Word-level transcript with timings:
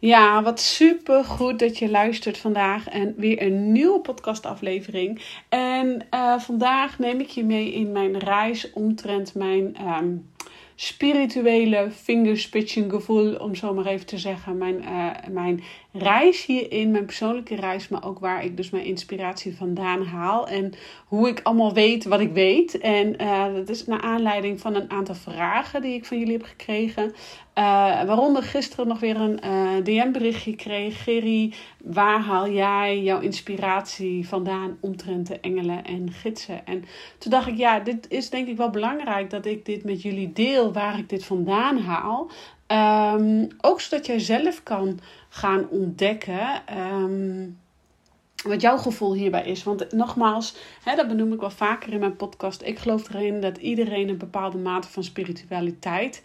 Ja, 0.00 0.42
wat 0.42 0.60
super 0.60 1.24
goed 1.24 1.58
dat 1.58 1.78
je 1.78 1.90
luistert 1.90 2.38
vandaag 2.38 2.88
en 2.88 3.14
weer 3.16 3.42
een 3.42 3.72
nieuwe 3.72 4.00
podcastaflevering. 4.00 5.20
En 5.48 6.06
uh, 6.14 6.38
vandaag 6.38 6.98
neem 6.98 7.20
ik 7.20 7.28
je 7.28 7.44
mee 7.44 7.72
in 7.72 7.92
mijn 7.92 8.18
reis 8.18 8.72
omtrent 8.72 9.34
mijn 9.34 9.76
um, 9.86 10.30
spirituele 10.74 11.90
fingerspitching 11.90 12.90
gevoel, 12.90 13.36
om 13.36 13.54
zo 13.54 13.74
maar 13.74 13.86
even 13.86 14.06
te 14.06 14.18
zeggen. 14.18 14.58
Mijn, 14.58 14.82
uh, 14.82 15.10
mijn 15.30 15.62
reis 15.92 16.46
hierin, 16.46 16.90
mijn 16.90 17.04
persoonlijke 17.04 17.54
reis, 17.54 17.88
maar 17.88 18.04
ook 18.04 18.18
waar 18.18 18.44
ik 18.44 18.56
dus 18.56 18.70
mijn 18.70 18.84
inspiratie 18.84 19.56
vandaan 19.56 20.04
haal. 20.04 20.48
En 20.48 20.72
hoe 21.06 21.28
ik 21.28 21.40
allemaal 21.42 21.72
weet 21.72 22.04
wat 22.04 22.20
ik 22.20 22.32
weet. 22.32 22.78
En 22.78 23.22
uh, 23.22 23.54
dat 23.54 23.68
is 23.68 23.86
naar 23.86 24.00
aanleiding 24.00 24.60
van 24.60 24.74
een 24.74 24.90
aantal 24.90 25.14
vragen 25.14 25.82
die 25.82 25.94
ik 25.94 26.04
van 26.04 26.18
jullie 26.18 26.36
heb 26.36 26.46
gekregen. 26.46 27.04
Uh, 27.04 27.14
waaronder 28.04 28.42
gisteren 28.42 28.88
nog 28.88 29.00
weer 29.00 29.16
een 29.16 29.40
uh, 29.44 29.84
DM-berichtje 29.84 30.56
kreeg. 30.56 31.02
Gerry, 31.02 31.52
waar 31.84 32.20
haal 32.20 32.50
jij 32.50 33.02
jouw 33.02 33.20
inspiratie 33.20 34.28
vandaan 34.28 34.76
omtrent 34.80 35.26
de 35.26 35.40
engelen 35.40 35.84
en 35.84 36.12
gidsen? 36.12 36.66
En 36.66 36.84
toen 37.18 37.30
dacht 37.30 37.46
ik, 37.46 37.56
ja, 37.56 37.80
dit 37.80 38.08
is 38.08 38.30
denk 38.30 38.48
ik 38.48 38.56
wel 38.56 38.70
belangrijk 38.70 39.30
dat 39.30 39.46
ik 39.46 39.64
dit 39.64 39.84
met 39.84 40.02
jullie 40.02 40.32
deel, 40.32 40.72
waar 40.72 40.98
ik 40.98 41.08
dit 41.08 41.24
vandaan 41.24 41.78
haal. 41.78 42.30
Um, 42.72 43.48
ook 43.60 43.80
zodat 43.80 44.06
jij 44.06 44.18
zelf 44.18 44.62
kan 44.62 45.00
gaan 45.28 45.68
ontdekken. 45.68 46.62
Um, 46.78 47.58
wat 48.42 48.60
jouw 48.60 48.76
gevoel 48.76 49.14
hierbij 49.14 49.44
is. 49.44 49.62
Want 49.62 49.92
nogmaals, 49.92 50.56
hè, 50.84 50.96
dat 50.96 51.08
benoem 51.08 51.32
ik 51.32 51.40
wel 51.40 51.50
vaker 51.50 51.92
in 51.92 52.00
mijn 52.00 52.16
podcast. 52.16 52.62
Ik 52.62 52.78
geloof 52.78 53.14
erin 53.14 53.40
dat 53.40 53.58
iedereen 53.58 54.08
een 54.08 54.18
bepaalde 54.18 54.58
mate 54.58 54.88
van 54.88 55.04
spiritualiteit. 55.04 56.22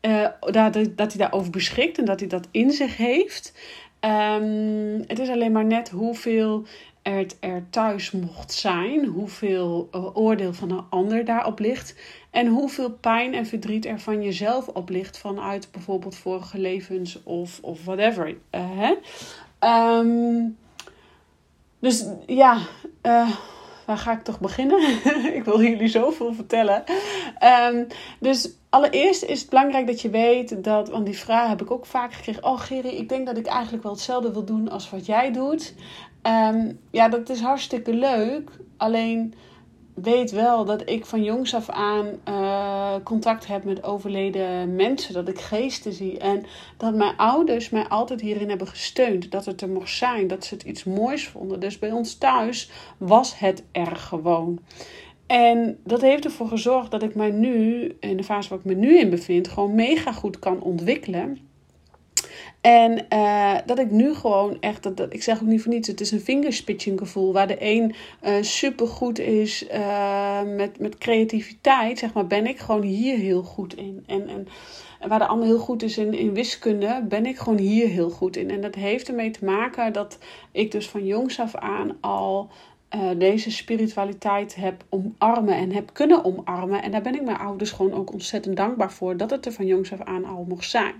Uh, 0.00 0.26
dat, 0.40 0.72
dat 0.72 1.12
hij 1.12 1.16
daarover 1.16 1.50
beschikt 1.50 1.98
en 1.98 2.04
dat 2.04 2.20
hij 2.20 2.28
dat 2.28 2.48
in 2.50 2.70
zich 2.70 2.96
heeft. 2.96 3.52
Um, 4.00 5.04
het 5.06 5.18
is 5.18 5.28
alleen 5.28 5.52
maar 5.52 5.64
net 5.64 5.88
hoeveel 5.88 6.66
er, 7.02 7.26
er 7.40 7.66
thuis 7.70 8.10
mocht 8.10 8.52
zijn, 8.52 9.04
hoeveel 9.04 9.88
oordeel 10.14 10.52
van 10.52 10.70
een 10.70 10.84
ander 10.90 11.24
daarop 11.24 11.58
ligt 11.58 11.94
en 12.30 12.46
hoeveel 12.46 12.90
pijn 12.90 13.34
en 13.34 13.46
verdriet 13.46 13.86
er 13.86 14.00
van 14.00 14.22
jezelf 14.22 14.68
op 14.68 14.88
ligt 14.88 15.18
vanuit 15.18 15.68
bijvoorbeeld 15.70 16.16
vorige 16.16 16.58
levens 16.58 17.22
of, 17.22 17.58
of 17.62 17.84
whatever. 17.84 18.28
Uh, 18.28 18.36
hè? 18.50 18.94
Um, 19.98 20.56
dus 21.78 22.06
ja, 22.26 22.58
uh, 23.02 23.30
waar 23.86 23.98
ga 23.98 24.12
ik 24.12 24.22
toch 24.22 24.40
beginnen? 24.40 24.80
ik 25.38 25.44
wil 25.44 25.62
jullie 25.62 25.88
zoveel 25.88 26.34
vertellen. 26.34 26.84
Um, 27.72 27.86
dus 28.20 28.50
allereerst 28.68 29.22
is 29.22 29.40
het 29.40 29.50
belangrijk 29.50 29.86
dat 29.86 30.00
je 30.00 30.10
weet 30.10 30.64
dat, 30.64 30.88
want 30.88 31.06
die 31.06 31.18
vraag 31.18 31.48
heb 31.48 31.62
ik 31.62 31.70
ook 31.70 31.86
vaak 31.86 32.12
gekregen. 32.12 32.44
Oh 32.44 32.60
Geri, 32.60 32.88
ik 32.88 33.08
denk 33.08 33.26
dat 33.26 33.36
ik 33.36 33.46
eigenlijk 33.46 33.82
wel 33.82 33.92
hetzelfde 33.92 34.32
wil 34.32 34.44
doen 34.44 34.70
als 34.70 34.90
wat 34.90 35.06
jij 35.06 35.32
doet. 35.32 35.74
Um, 36.22 36.78
ja, 36.90 37.08
dat 37.08 37.28
is 37.28 37.40
hartstikke 37.40 37.94
leuk. 37.94 38.50
Alleen 38.76 39.34
weet 39.94 40.30
wel 40.30 40.64
dat 40.64 40.90
ik 40.90 41.06
van 41.06 41.24
jongs 41.24 41.54
af 41.54 41.68
aan 41.68 42.06
uh, 42.28 42.94
contact 43.04 43.46
heb 43.46 43.64
met 43.64 43.82
overleden 43.82 44.74
mensen. 44.74 45.14
Dat 45.14 45.28
ik 45.28 45.40
geesten 45.40 45.92
zie. 45.92 46.18
En 46.18 46.44
dat 46.76 46.94
mijn 46.94 47.16
ouders 47.16 47.70
mij 47.70 47.88
altijd 47.88 48.20
hierin 48.20 48.48
hebben 48.48 48.66
gesteund. 48.66 49.30
Dat 49.30 49.44
het 49.44 49.60
er 49.60 49.68
mocht 49.68 49.90
zijn. 49.90 50.26
Dat 50.26 50.44
ze 50.44 50.54
het 50.54 50.62
iets 50.62 50.84
moois 50.84 51.28
vonden. 51.28 51.60
Dus 51.60 51.78
bij 51.78 51.92
ons 51.92 52.14
thuis 52.14 52.70
was 52.98 53.38
het 53.38 53.62
er 53.72 53.96
gewoon. 53.96 54.58
En 55.26 55.78
dat 55.84 56.00
heeft 56.00 56.24
ervoor 56.24 56.48
gezorgd 56.48 56.90
dat 56.90 57.02
ik 57.02 57.14
mij 57.14 57.30
nu, 57.30 57.86
in 58.00 58.16
de 58.16 58.24
fase 58.24 58.48
waar 58.48 58.58
ik 58.58 58.64
me 58.64 58.74
nu 58.74 58.98
in 58.98 59.10
bevind, 59.10 59.48
gewoon 59.48 59.74
mega 59.74 60.12
goed 60.12 60.38
kan 60.38 60.62
ontwikkelen. 60.62 61.49
En 62.60 63.06
uh, 63.12 63.54
dat 63.66 63.78
ik 63.78 63.90
nu 63.90 64.14
gewoon 64.14 64.56
echt, 64.60 64.82
dat, 64.82 64.96
dat, 64.96 65.12
ik 65.12 65.22
zeg 65.22 65.42
ook 65.42 65.48
niet 65.48 65.62
voor 65.62 65.72
niets, 65.72 65.88
het 65.88 66.00
is 66.00 66.10
een 66.10 66.20
fingerspitching 66.20 66.98
gevoel. 66.98 67.32
Waar 67.32 67.46
de 67.46 67.56
een 67.58 67.94
uh, 68.24 68.34
super 68.40 68.86
goed 68.86 69.18
is 69.18 69.68
uh, 69.72 70.42
met, 70.56 70.78
met 70.78 70.98
creativiteit, 70.98 71.98
zeg 71.98 72.12
maar, 72.12 72.26
ben 72.26 72.46
ik 72.46 72.58
gewoon 72.58 72.82
hier 72.82 73.16
heel 73.16 73.42
goed 73.42 73.76
in. 73.76 74.04
En, 74.06 74.28
en 74.28 74.46
waar 75.08 75.18
de 75.18 75.26
ander 75.26 75.46
heel 75.46 75.58
goed 75.58 75.82
is 75.82 75.98
in, 75.98 76.14
in 76.14 76.34
wiskunde, 76.34 77.04
ben 77.08 77.26
ik 77.26 77.38
gewoon 77.38 77.58
hier 77.58 77.88
heel 77.88 78.10
goed 78.10 78.36
in. 78.36 78.50
En 78.50 78.60
dat 78.60 78.74
heeft 78.74 79.08
ermee 79.08 79.30
te 79.30 79.44
maken 79.44 79.92
dat 79.92 80.18
ik 80.52 80.70
dus 80.70 80.88
van 80.88 81.06
jongs 81.06 81.40
af 81.40 81.54
aan 81.54 81.96
al 82.00 82.50
uh, 82.94 83.10
deze 83.16 83.50
spiritualiteit 83.50 84.54
heb 84.54 84.84
omarmen 84.88 85.54
en 85.54 85.72
heb 85.72 85.90
kunnen 85.92 86.24
omarmen. 86.24 86.82
En 86.82 86.90
daar 86.90 87.02
ben 87.02 87.14
ik 87.14 87.22
mijn 87.22 87.38
ouders 87.38 87.70
gewoon 87.70 87.94
ook 87.94 88.12
ontzettend 88.12 88.56
dankbaar 88.56 88.92
voor 88.92 89.16
dat 89.16 89.30
het 89.30 89.46
er 89.46 89.52
van 89.52 89.66
jongs 89.66 89.92
af 89.92 90.00
aan 90.00 90.24
al 90.24 90.44
mocht 90.48 90.70
zijn. 90.70 90.94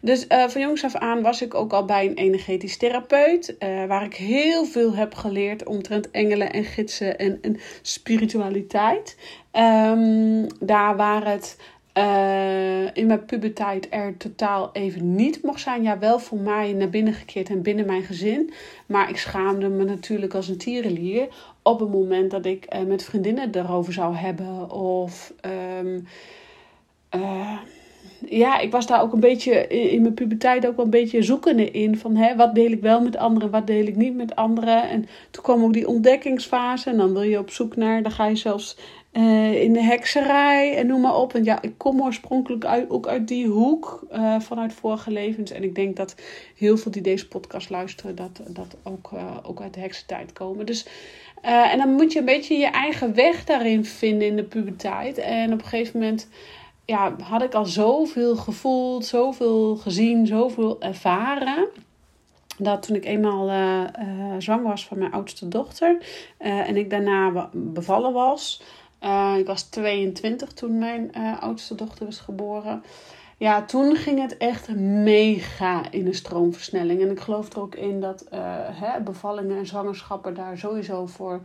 Dus 0.00 0.26
uh, 0.28 0.48
van 0.48 0.60
jongs 0.60 0.84
af 0.84 0.94
aan 0.94 1.22
was 1.22 1.42
ik 1.42 1.54
ook 1.54 1.72
al 1.72 1.84
bij 1.84 2.06
een 2.06 2.14
energetisch 2.14 2.76
therapeut, 2.76 3.56
uh, 3.58 3.84
waar 3.84 4.04
ik 4.04 4.14
heel 4.14 4.64
veel 4.64 4.94
heb 4.94 5.14
geleerd 5.14 5.66
omtrent 5.66 6.10
engelen 6.10 6.52
en 6.52 6.64
gidsen 6.64 7.18
en, 7.18 7.56
spiritualiteit. 7.82 9.16
Um, 9.52 10.46
daar 10.60 10.96
waar 10.96 11.26
het 11.26 11.56
uh, 11.98 12.96
in 12.96 13.06
mijn 13.06 13.24
puberteit 13.24 13.86
er 13.90 14.16
totaal 14.16 14.70
even 14.72 15.14
niet 15.14 15.42
mocht 15.42 15.60
zijn. 15.60 15.82
Ja, 15.82 15.98
wel 15.98 16.18
voor 16.18 16.38
mij 16.38 16.72
naar 16.72 16.90
binnen 16.90 17.12
gekeerd 17.12 17.48
en 17.48 17.62
binnen 17.62 17.86
mijn 17.86 18.02
gezin. 18.02 18.52
Maar 18.86 19.08
ik 19.08 19.16
schaamde 19.16 19.68
me 19.68 19.84
natuurlijk 19.84 20.34
als 20.34 20.48
een 20.48 20.58
tierenlier 20.58 21.28
op 21.62 21.80
het 21.80 21.90
moment 21.90 22.30
dat 22.30 22.46
ik 22.46 22.74
uh, 22.74 22.80
met 22.80 23.04
vriendinnen 23.04 23.54
erover 23.54 23.92
zou 23.92 24.14
hebben. 24.14 24.70
Of 24.70 25.32
um, 25.80 26.06
uh, 27.16 27.58
ja, 28.28 28.58
ik 28.58 28.70
was 28.70 28.86
daar 28.86 29.02
ook 29.02 29.12
een 29.12 29.20
beetje 29.20 29.66
in 29.66 30.02
mijn 30.02 30.14
puberteit 30.14 30.66
ook 30.66 30.76
wel 30.76 30.84
een 30.84 30.90
beetje 30.90 31.22
zoekende 31.22 31.70
in. 31.70 31.98
Van 31.98 32.16
hè, 32.16 32.36
wat 32.36 32.54
deel 32.54 32.70
ik 32.70 32.80
wel 32.80 33.00
met 33.00 33.16
anderen, 33.16 33.50
wat 33.50 33.66
deel 33.66 33.86
ik 33.86 33.96
niet 33.96 34.14
met 34.14 34.36
anderen. 34.36 34.88
En 34.88 35.06
toen 35.30 35.42
kwam 35.42 35.62
ook 35.62 35.72
die 35.72 35.88
ontdekkingsfase. 35.88 36.90
En 36.90 36.96
dan 36.96 37.12
wil 37.12 37.22
je 37.22 37.38
op 37.38 37.50
zoek 37.50 37.76
naar, 37.76 38.02
dan 38.02 38.12
ga 38.12 38.26
je 38.26 38.36
zelfs 38.36 38.76
uh, 39.14 39.62
in 39.62 39.72
de 39.72 39.82
hekserij 39.82 40.76
en 40.76 40.86
noem 40.86 41.00
maar 41.00 41.16
op. 41.16 41.34
En 41.34 41.44
ja, 41.44 41.62
ik 41.62 41.72
kom 41.76 42.02
oorspronkelijk 42.02 42.64
uit, 42.64 42.90
ook 42.90 43.06
uit 43.06 43.28
die 43.28 43.46
hoek 43.46 44.06
uh, 44.12 44.40
vanuit 44.40 44.72
vorige 44.72 45.10
levens. 45.10 45.50
En 45.50 45.62
ik 45.62 45.74
denk 45.74 45.96
dat 45.96 46.14
heel 46.56 46.76
veel 46.76 46.92
die 46.92 47.02
deze 47.02 47.28
podcast 47.28 47.70
luisteren, 47.70 48.14
dat, 48.14 48.40
dat 48.48 48.76
ook, 48.82 49.10
uh, 49.14 49.36
ook 49.42 49.60
uit 49.60 49.74
de 49.74 49.80
heksentijd 49.80 50.32
komen. 50.32 50.66
Dus, 50.66 50.86
en 51.42 51.78
dan 51.78 51.92
moet 51.92 52.12
je 52.12 52.18
een 52.18 52.24
beetje 52.24 52.56
je 52.56 52.66
eigen 52.66 53.14
weg 53.14 53.44
daarin 53.44 53.84
vinden 53.84 54.28
in 54.28 54.36
de 54.36 54.44
puberteit. 54.44 55.18
En 55.18 55.52
op 55.52 55.58
een 55.58 55.66
gegeven 55.66 56.00
moment 56.00 56.28
ja, 56.84 57.16
had 57.22 57.42
ik 57.42 57.54
al 57.54 57.66
zoveel 57.66 58.36
gevoeld, 58.36 59.06
zoveel 59.06 59.76
gezien, 59.76 60.26
zoveel 60.26 60.80
ervaren 60.80 61.68
dat 62.58 62.82
toen 62.82 62.96
ik 62.96 63.04
eenmaal 63.04 63.50
uh, 63.50 63.84
zwanger 64.38 64.68
was 64.68 64.86
van 64.86 64.98
mijn 64.98 65.12
oudste 65.12 65.48
dochter 65.48 65.98
en 66.38 66.76
ik 66.76 66.90
daarna 66.90 67.50
bevallen 67.52 68.12
was, 68.12 68.62
uh, 69.04 69.34
ik 69.38 69.46
was 69.46 69.62
22 69.62 70.52
toen 70.52 70.78
mijn 70.78 71.10
uh, 71.16 71.42
oudste 71.42 71.74
dochter 71.74 72.04
was 72.04 72.18
geboren. 72.18 72.82
Ja, 73.36 73.64
toen 73.64 73.96
ging 73.96 74.20
het 74.20 74.36
echt 74.36 74.74
mega 74.76 75.90
in 75.90 76.06
een 76.06 76.14
stroomversnelling. 76.14 77.00
En 77.00 77.10
ik 77.10 77.20
geloof 77.20 77.52
er 77.52 77.60
ook 77.60 77.74
in 77.74 78.00
dat 78.00 78.24
uh, 78.32 78.38
hè, 78.70 79.00
bevallingen 79.00 79.58
en 79.58 79.66
zwangerschappen 79.66 80.34
daar 80.34 80.58
sowieso 80.58 81.06
voor... 81.06 81.40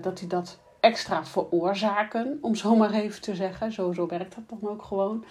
dat 0.00 0.18
die 0.18 0.28
dat 0.28 0.58
extra 0.80 1.24
veroorzaken, 1.24 2.38
om 2.40 2.54
zo 2.54 2.76
maar 2.76 2.92
even 2.92 3.20
te 3.20 3.34
zeggen. 3.34 3.72
Zo 3.72 4.06
werkt 4.06 4.34
dat 4.34 4.60
dan 4.60 4.70
ook 4.70 4.82
gewoon. 4.82 5.24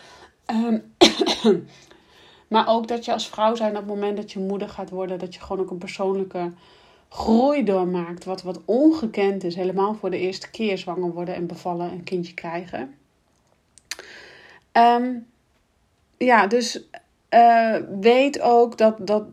Um, 0.52 0.94
Maar 2.48 2.68
ook 2.68 2.88
dat 2.88 3.06
je 3.06 3.14
als 3.14 3.30
vrouw 3.30 3.56
zijn 3.56 3.72
op 3.72 3.78
het 3.78 3.88
moment 3.88 4.18
dat 4.18 4.32
je 4.32 4.40
moeder 4.40 4.70
gaat 4.70 4.90
worden, 4.90 5.20
dat 5.20 5.34
je 5.34 5.40
gewoon 5.40 5.62
ook 5.62 5.72
een 5.72 5.78
persoonlijke 5.78 6.52
groei 7.10 7.64
doormaakt. 7.64 8.26
Wat, 8.26 8.42
wat 8.42 8.62
ongekend 8.66 9.44
is. 9.44 9.56
Helemaal 9.56 9.94
voor 9.94 10.10
de 10.10 10.20
eerste 10.20 10.50
keer 10.50 10.78
zwanger 10.78 11.14
worden 11.14 11.36
en 11.36 11.48
bevallen 11.48 11.92
en 11.92 12.04
kindje 12.04 12.34
krijgen. 12.34 12.96
Ehm, 14.72 15.14
ja, 16.18 16.48
dus 16.48 16.90
uh, 17.30 17.76
weet 18.00 18.42
ook 18.42 18.78
dat, 18.78 19.08
dat, 19.08 19.24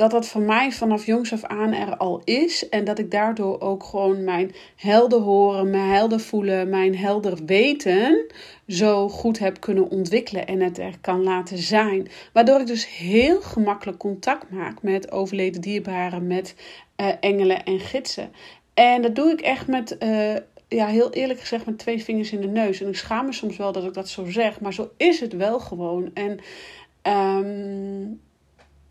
dat 0.00 0.10
dat 0.10 0.26
voor 0.26 0.40
mij 0.40 0.72
vanaf 0.72 1.06
jongs 1.06 1.32
af 1.32 1.44
aan 1.44 1.72
er 1.72 1.96
al 1.96 2.20
is. 2.24 2.68
En 2.68 2.84
dat 2.84 2.98
ik 2.98 3.10
daardoor 3.10 3.60
ook 3.60 3.84
gewoon 3.84 4.24
mijn 4.24 4.52
helder 4.76 5.20
horen, 5.20 5.70
mijn 5.70 5.90
helder 5.90 6.20
voelen, 6.20 6.68
mijn 6.68 6.96
helder 6.96 7.38
weten 7.46 8.26
zo 8.66 9.08
goed 9.08 9.38
heb 9.38 9.60
kunnen 9.60 9.90
ontwikkelen 9.90 10.46
en 10.46 10.60
het 10.60 10.78
er 10.78 10.98
kan 11.00 11.22
laten 11.22 11.58
zijn. 11.58 12.08
Waardoor 12.32 12.60
ik 12.60 12.66
dus 12.66 12.96
heel 12.96 13.40
gemakkelijk 13.40 13.98
contact 13.98 14.50
maak 14.50 14.82
met 14.82 15.12
overleden 15.12 15.60
dierbaren, 15.60 16.26
met 16.26 16.54
uh, 17.00 17.08
engelen 17.20 17.64
en 17.64 17.80
gidsen. 17.80 18.32
En 18.74 19.02
dat 19.02 19.14
doe 19.14 19.30
ik 19.30 19.40
echt 19.40 19.66
met, 19.66 19.96
uh, 20.02 20.36
ja, 20.68 20.86
heel 20.86 21.12
eerlijk 21.12 21.40
gezegd, 21.40 21.66
met 21.66 21.78
twee 21.78 22.04
vingers 22.04 22.32
in 22.32 22.40
de 22.40 22.48
neus. 22.48 22.80
En 22.80 22.88
ik 22.88 22.96
schaam 22.96 23.26
me 23.26 23.32
soms 23.32 23.56
wel 23.56 23.72
dat 23.72 23.84
ik 23.84 23.94
dat 23.94 24.08
zo 24.08 24.30
zeg, 24.30 24.60
maar 24.60 24.74
zo 24.74 24.90
is 24.96 25.20
het 25.20 25.32
wel 25.32 25.60
gewoon. 25.60 26.10
En 26.14 26.38
um, 27.02 28.20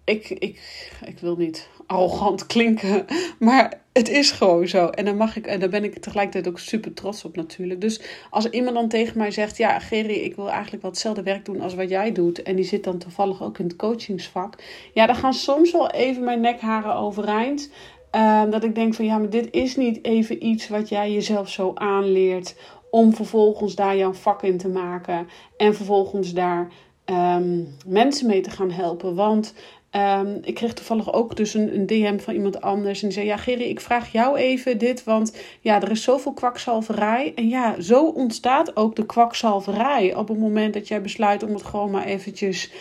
ik, 0.10 0.30
ik, 0.30 0.60
ik 1.06 1.20
wil 1.20 1.36
niet 1.36 1.68
arrogant 1.86 2.46
klinken, 2.46 3.06
maar 3.40 3.82
het 3.94 4.10
is 4.10 4.32
gewoon 4.32 4.68
zo. 4.68 4.88
En 4.88 5.06
dan 5.06 5.18
mag 5.18 5.36
ik, 5.36 5.48
en 5.48 5.60
daar 5.60 5.70
ben 5.70 5.84
ik 5.84 5.98
tegelijkertijd 5.98 6.48
ook 6.48 6.60
super 6.60 6.94
trots 6.94 7.26
op 7.26 7.36
natuurlijk. 7.36 7.82
Dus 7.82 8.02
als 8.30 8.50
iemand 8.50 8.76
dan 8.76 8.88
tegen 8.88 9.18
mij 9.18 9.32
zegt, 9.32 9.58
ja, 9.58 9.80
Gerry, 9.80 10.14
ik 10.14 10.36
wil 10.36 10.50
eigenlijk 10.50 10.82
wel 10.82 10.92
hetzelfde 10.92 11.24
werk 11.24 11.46
doen 11.46 11.62
als 11.62 11.76
wat 11.76 11.90
jij 11.90 12.12
doet. 12.12 12.44
En 12.44 12.56
die 12.56 12.66
zit 12.66 12.84
dan 12.84 12.98
toevallig 12.98 13.44
ook 13.44 13.58
in 13.58 13.66
het 13.66 13.76
coachingsvak. 13.76 14.56
Ja, 14.94 15.06
dan 15.06 15.16
gaan 15.16 15.34
soms 15.34 15.72
wel 15.72 15.92
even 15.92 16.24
mijn 16.24 16.42
nekharen 16.42 16.96
overeind. 16.96 17.70
Uh, 18.16 18.44
dat 18.50 18.64
ik 18.64 18.76
denk 18.76 18.94
van 18.94 19.06
ja, 19.06 19.18
maar 19.18 19.30
dit 19.30 19.48
is 19.52 19.76
niet 19.76 20.06
even 20.06 20.46
iets 20.46 20.68
wat 20.68 20.90
jij 20.90 21.12
jezelf 21.12 21.50
zo 21.50 21.72
aanleert. 21.76 22.56
Om 22.92 23.14
vervolgens 23.14 23.76
daar 23.76 23.98
jouw 23.98 24.14
vak 24.14 24.44
in 24.44 24.58
te 24.58 24.68
maken. 24.68 25.28
En 25.58 25.76
vervolgens 25.76 26.34
daar 26.34 26.72
um, 27.10 27.76
mensen 27.86 28.28
mee 28.28 28.42
te 28.42 28.50
gaan 28.50 28.72
helpen. 28.72 29.16
Want 29.16 29.54
Um, 29.96 30.40
ik 30.42 30.54
kreeg 30.54 30.74
toevallig 30.74 31.14
ook 31.14 31.36
dus 31.36 31.54
een, 31.54 31.76
een, 31.76 31.86
DM 31.86 32.20
van 32.20 32.34
iemand 32.34 32.62
anders. 32.62 33.02
En 33.02 33.08
die 33.08 33.18
zei: 33.18 33.28
Ja, 33.28 33.38
Gerry, 33.38 33.64
ik 33.64 33.80
vraag 33.80 34.12
jou 34.12 34.38
even 34.38 34.78
dit. 34.78 35.04
Want 35.04 35.38
ja, 35.62 35.82
er 35.82 35.92
is 35.92 36.04
zoveel 36.04 36.34
kwakzalverij. 36.34 37.32
En 37.36 37.50
ja, 37.50 37.82
zo 37.82 38.06
ontstaat 38.06 38.76
ook 38.76 38.96
de 38.96 39.06
kwakzalverij. 39.06 40.16
Op 40.16 40.28
het 40.28 40.40
moment 40.40 40.74
dat 40.74 40.88
jij 40.88 41.02
besluit 41.02 41.44
om 41.44 41.54
het 41.54 41.64
gewoon 41.64 41.92
maar 41.92 42.06
eventjes 42.06 42.72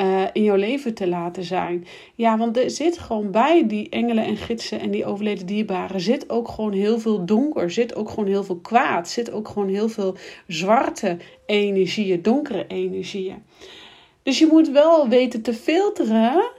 uh, 0.00 0.22
in 0.32 0.42
jouw 0.42 0.56
leven 0.56 0.94
te 0.94 1.08
laten 1.08 1.44
zijn. 1.44 1.86
Ja, 2.14 2.38
want 2.38 2.56
er 2.56 2.70
zit 2.70 2.98
gewoon 2.98 3.30
bij 3.30 3.66
die 3.66 3.88
engelen 3.88 4.24
en 4.24 4.36
gidsen 4.36 4.80
en 4.80 4.90
die 4.90 5.04
overleden 5.04 5.46
dierbaren. 5.46 6.00
Zit 6.00 6.30
ook 6.30 6.48
gewoon 6.48 6.72
heel 6.72 6.98
veel 7.00 7.24
donker. 7.24 7.70
Zit 7.70 7.94
ook 7.94 8.08
gewoon 8.08 8.28
heel 8.28 8.44
veel 8.44 8.58
kwaad. 8.58 9.08
Zit 9.08 9.30
ook 9.30 9.48
gewoon 9.48 9.68
heel 9.68 9.88
veel 9.88 10.16
zwarte 10.46 11.16
energieën, 11.46 12.22
donkere 12.22 12.66
energieën. 12.66 13.42
Dus 14.22 14.38
je 14.38 14.46
moet 14.46 14.70
wel 14.70 15.08
weten 15.08 15.42
te 15.42 15.54
filteren 15.54 16.50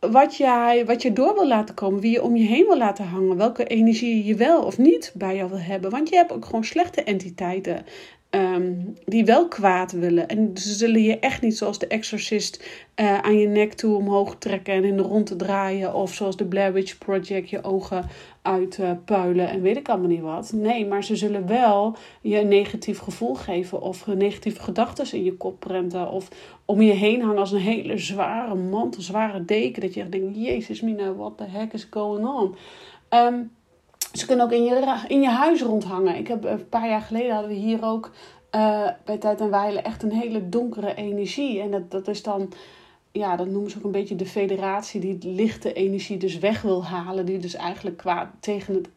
wat, 0.00 0.36
jij, 0.36 0.86
wat 0.86 1.02
je 1.02 1.12
door 1.12 1.34
wil 1.34 1.46
laten 1.46 1.74
komen, 1.74 2.00
wie 2.00 2.12
je 2.12 2.22
om 2.22 2.36
je 2.36 2.46
heen 2.46 2.66
wil 2.66 2.78
laten 2.78 3.04
hangen, 3.04 3.36
welke 3.36 3.64
energie 3.64 4.24
je 4.24 4.34
wel 4.34 4.62
of 4.62 4.78
niet 4.78 5.12
bij 5.14 5.36
jou 5.36 5.48
wil 5.48 5.60
hebben. 5.60 5.90
Want 5.90 6.08
je 6.08 6.16
hebt 6.16 6.32
ook 6.32 6.44
gewoon 6.44 6.64
slechte 6.64 7.02
entiteiten 7.02 7.84
Ehm, 8.30 8.72
die 9.04 9.24
wel 9.24 9.48
kwaad 9.48 9.92
willen. 9.92 10.28
En 10.28 10.50
ze 10.54 10.72
zullen 10.72 11.02
je 11.02 11.18
echt 11.18 11.42
niet 11.42 11.56
zoals 11.56 11.78
de 11.78 11.86
exorcist 11.86 12.64
uh, 12.96 13.18
aan 13.18 13.38
je 13.38 13.46
nek 13.46 13.72
toe 13.72 13.96
omhoog 13.96 14.36
trekken 14.38 14.74
en 14.74 14.84
in 14.84 14.96
de 14.96 15.02
rond 15.02 15.26
te 15.26 15.36
draaien. 15.36 15.94
Of 15.94 16.14
zoals 16.14 16.36
de 16.36 16.44
Blair 16.44 16.72
Witch 16.72 16.98
Project 16.98 17.50
je 17.50 17.64
ogen 17.64 18.08
uitpuilen 18.42 19.48
en 19.48 19.62
weet 19.62 19.76
ik 19.76 19.88
allemaal 19.88 20.08
niet 20.08 20.20
wat. 20.20 20.52
Nee, 20.52 20.86
maar 20.86 21.04
ze 21.04 21.16
zullen 21.16 21.46
wel 21.46 21.96
je 22.20 22.40
een 22.40 22.48
negatief 22.48 22.98
gevoel 22.98 23.34
geven 23.34 23.80
of 23.80 24.06
negatieve 24.06 24.60
gedachten 24.60 25.12
in 25.12 25.24
je 25.24 25.36
kop 25.36 25.60
prenten. 25.60 26.10
Of 26.10 26.28
om 26.64 26.82
je 26.82 26.92
heen 26.92 27.22
hangen 27.22 27.38
als 27.38 27.52
een 27.52 27.58
hele 27.58 27.98
zware 27.98 28.54
mantel, 28.54 29.02
zware 29.02 29.44
deken. 29.44 29.82
Dat 29.82 29.94
je 29.94 30.00
echt 30.00 30.12
denkt, 30.12 30.36
jezus 30.36 30.80
mina, 30.80 31.14
what 31.14 31.36
the 31.36 31.44
heck 31.44 31.72
is 31.72 31.86
going 31.90 32.26
on? 32.26 32.56
Um, 33.10 33.50
ze 34.12 34.26
kunnen 34.26 34.44
ook 34.44 34.52
in 34.52 34.64
je, 34.64 35.04
in 35.08 35.20
je 35.20 35.28
huis 35.28 35.62
rondhangen. 35.62 36.16
Ik 36.16 36.28
heb 36.28 36.44
een 36.44 36.68
paar 36.68 36.88
jaar 36.88 37.00
geleden 37.00 37.32
hadden 37.32 37.50
we 37.50 37.56
hier 37.56 37.84
ook 37.84 38.10
uh, 38.54 38.88
bij 39.04 39.18
Tijd 39.18 39.40
en 39.40 39.50
Weilen 39.50 39.84
echt 39.84 40.02
een 40.02 40.12
hele 40.12 40.48
donkere 40.48 40.94
energie. 40.94 41.60
En 41.60 41.70
dat, 41.70 41.90
dat 41.90 42.08
is 42.08 42.22
dan, 42.22 42.52
ja, 43.12 43.36
dat 43.36 43.46
noemen 43.46 43.70
ze 43.70 43.78
ook 43.78 43.84
een 43.84 43.90
beetje 43.90 44.16
de 44.16 44.26
federatie 44.26 45.00
die 45.00 45.32
lichte 45.32 45.72
energie 45.72 46.16
dus 46.16 46.38
weg 46.38 46.62
wil 46.62 46.84
halen. 46.84 47.26
Die 47.26 47.38
dus 47.38 47.54
eigenlijk 47.54 47.96
kwaad 47.96 48.28
tegen 48.40 48.74
het 48.74 48.88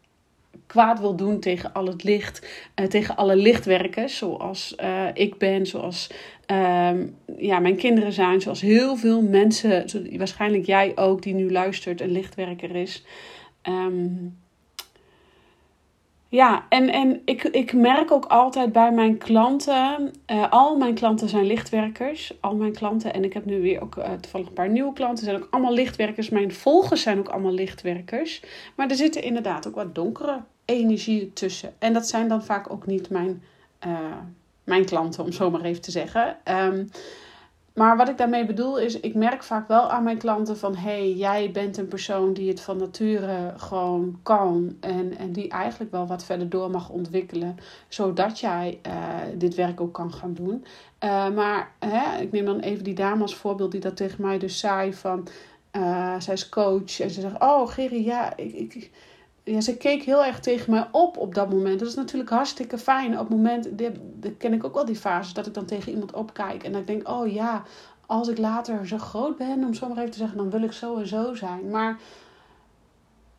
kwaad 0.68 1.00
wil 1.00 1.16
doen 1.16 1.40
tegen 1.40 1.74
al 1.74 1.86
het 1.86 2.04
licht, 2.04 2.48
uh, 2.76 2.88
tegen 2.88 3.16
alle 3.16 3.36
lichtwerkers, 3.36 4.18
zoals 4.18 4.76
uh, 4.84 5.08
ik 5.14 5.38
ben, 5.38 5.66
zoals 5.66 6.12
uh, 6.52 6.92
ja, 7.38 7.60
mijn 7.60 7.76
kinderen 7.76 8.14
zijn, 8.14 8.42
zoals 8.42 8.62
heel 8.62 8.96
veel 8.96 9.22
mensen, 9.22 9.86
waarschijnlijk 10.18 10.66
jij 10.66 10.92
ook 10.96 11.22
die 11.22 11.34
nu 11.34 11.52
luistert, 11.52 12.02
een 12.02 12.12
lichtwerker 12.12 12.76
is. 12.76 13.04
Um, 13.70 14.42
ja, 16.34 16.66
en, 16.70 16.90
en 16.90 17.22
ik, 17.26 17.44
ik 17.44 17.74
merk 17.74 18.12
ook 18.12 18.26
altijd 18.26 18.72
bij 18.72 18.92
mijn 18.92 19.18
klanten, 19.18 20.14
uh, 20.32 20.52
al 20.52 20.78
mijn 20.78 20.94
klanten 20.94 21.30
zijn 21.30 21.46
lichtwerkers, 21.46 22.34
al 22.40 22.56
mijn 22.56 22.74
klanten. 22.74 23.14
En 23.14 23.24
ik 23.24 23.34
heb 23.34 23.46
nu 23.46 23.62
weer 23.62 23.82
ook 23.82 23.96
uh, 23.96 24.12
toevallig 24.22 24.48
een 24.48 24.54
paar 24.54 24.70
nieuwe 24.70 24.94
klanten, 24.94 25.24
zijn 25.24 25.36
ook 25.36 25.48
allemaal 25.50 25.74
lichtwerkers. 25.74 26.30
Mijn 26.30 26.54
volgers 26.54 27.02
zijn 27.02 27.20
ook 27.20 27.28
allemaal 27.28 27.52
lichtwerkers. 27.52 28.42
Maar 28.76 28.90
er 28.90 28.96
zitten 28.96 29.24
inderdaad 29.24 29.68
ook 29.68 29.76
wat 29.76 29.96
donkere 29.96 30.40
energieën 30.66 31.34
tussen. 31.34 31.74
En 31.80 31.94
dat 31.94 32.08
zijn 32.08 32.28
dan 32.28 32.44
vaak 32.44 32.72
ook 32.72 32.86
niet 32.86 33.10
mijn, 33.10 33.44
uh, 33.88 34.00
mijn 34.64 34.86
klanten, 34.86 35.24
om 35.24 35.32
zo 35.32 35.52
maar 35.52 35.64
even 35.64 35.82
te 35.82 35.92
zeggen. 35.92 36.38
Um, 36.46 36.90
maar 37.74 37.98
wat 37.98 38.10
ik 38.10 38.18
daarmee 38.18 38.46
bedoel 38.46 38.80
is, 38.80 39.00
ik 39.00 39.16
merk 39.16 39.44
vaak 39.44 39.68
wel 39.68 39.90
aan 39.90 40.04
mijn 40.04 40.18
klanten 40.18 40.58
van... 40.58 40.76
hey, 40.76 41.14
jij 41.14 41.52
bent 41.52 41.78
een 41.78 41.88
persoon 41.88 42.34
die 42.34 42.50
het 42.50 42.62
van 42.62 42.78
nature 42.78 43.54
gewoon 43.58 44.20
kan... 44.24 44.78
en, 44.80 45.18
en 45.18 45.32
die 45.32 45.50
eigenlijk 45.50 45.92
wel 45.92 46.08
wat 46.08 46.26
verder 46.26 46.50
door 46.50 46.70
mag 46.70 46.90
ontwikkelen... 46.90 47.58
zodat 47.88 48.40
jij 48.40 48.80
uh, 48.88 48.94
dit 49.36 49.56
werk 49.56 49.82
ook 49.82 49.94
kan 49.94 50.14
gaan 50.14 50.34
doen. 50.34 50.66
Uh, 51.04 51.30
maar 51.30 51.72
hè, 51.80 52.22
ik 52.22 52.32
neem 52.32 52.46
dan 52.46 52.60
even 52.60 52.84
die 52.84 52.94
dame 52.94 53.22
als 53.22 53.36
voorbeeld 53.36 53.72
die 53.72 53.82
dat 53.82 53.96
tegen 53.96 54.22
mij 54.22 54.40
dus 54.40 54.60
zei 54.60 54.94
van... 54.94 55.28
Uh, 55.72 56.20
zij 56.20 56.34
is 56.34 56.50
coach 56.50 57.00
en 57.00 57.10
ze 57.10 57.22
zegt, 57.22 57.40
oh 57.40 57.70
Gerry, 57.70 58.06
ja, 58.06 58.38
ik... 58.38 58.54
ik 58.54 58.92
ja, 59.44 59.62
ze 59.62 59.78
keek 59.78 60.04
heel 60.04 60.26
erg 60.26 60.40
tegen 60.40 60.72
mij 60.72 60.88
op 60.92 61.18
op 61.18 61.36
dat 61.36 61.50
moment. 61.50 61.80
Dat 61.80 61.88
is 61.88 61.96
natuurlijk 61.96 62.30
hartstikke 62.30 62.78
fijn. 62.78 63.20
Op 63.20 63.30
het 63.30 63.38
moment, 63.38 63.68
dat 64.16 64.38
ken 64.38 64.54
ik 64.54 64.64
ook 64.64 64.74
wel 64.74 64.86
die 64.86 64.96
fase, 64.96 65.34
dat 65.34 65.48
ik 65.48 65.54
dan 65.54 65.66
tegen 65.66 65.92
iemand 65.92 66.14
opkijk. 66.14 66.64
En 66.64 66.72
dat 66.72 66.82
ik 66.82 66.88
denk, 66.88 67.10
oh 67.10 67.32
ja, 67.32 67.64
als 68.06 68.28
ik 68.28 68.38
later 68.38 68.88
zo 68.88 68.98
groot 68.98 69.38
ben, 69.38 69.64
om 69.64 69.74
zo 69.74 69.88
maar 69.88 69.98
even 69.98 70.12
te 70.12 70.18
zeggen, 70.18 70.38
dan 70.38 70.50
wil 70.50 70.64
ik 70.64 70.72
zo 70.72 70.98
en 70.98 71.08
zo 71.08 71.36
zijn. 71.36 71.70
Maar 71.70 72.00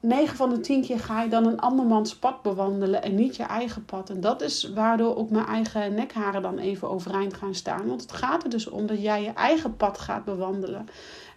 9 0.00 0.36
van 0.36 0.50
de 0.50 0.60
10 0.60 0.82
keer 0.82 1.00
ga 1.00 1.22
je 1.22 1.28
dan 1.28 1.46
een 1.46 1.60
andermans 1.60 2.16
pad 2.16 2.42
bewandelen 2.42 3.02
en 3.02 3.14
niet 3.14 3.36
je 3.36 3.42
eigen 3.42 3.84
pad. 3.84 4.10
En 4.10 4.20
dat 4.20 4.42
is 4.42 4.72
waardoor 4.74 5.16
ook 5.16 5.30
mijn 5.30 5.46
eigen 5.46 5.94
nekharen 5.94 6.42
dan 6.42 6.58
even 6.58 6.90
overeind 6.90 7.34
gaan 7.34 7.54
staan. 7.54 7.86
Want 7.86 8.00
het 8.02 8.12
gaat 8.12 8.42
er 8.42 8.50
dus 8.50 8.68
om 8.68 8.86
dat 8.86 9.02
jij 9.02 9.22
je 9.22 9.32
eigen 9.32 9.76
pad 9.76 9.98
gaat 9.98 10.24
bewandelen. 10.24 10.86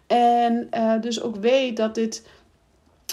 En 0.08 0.68
uh, 0.74 1.02
dus 1.02 1.22
ook 1.22 1.36
weet 1.36 1.78
dat 1.78 1.96
dit 1.96 2.28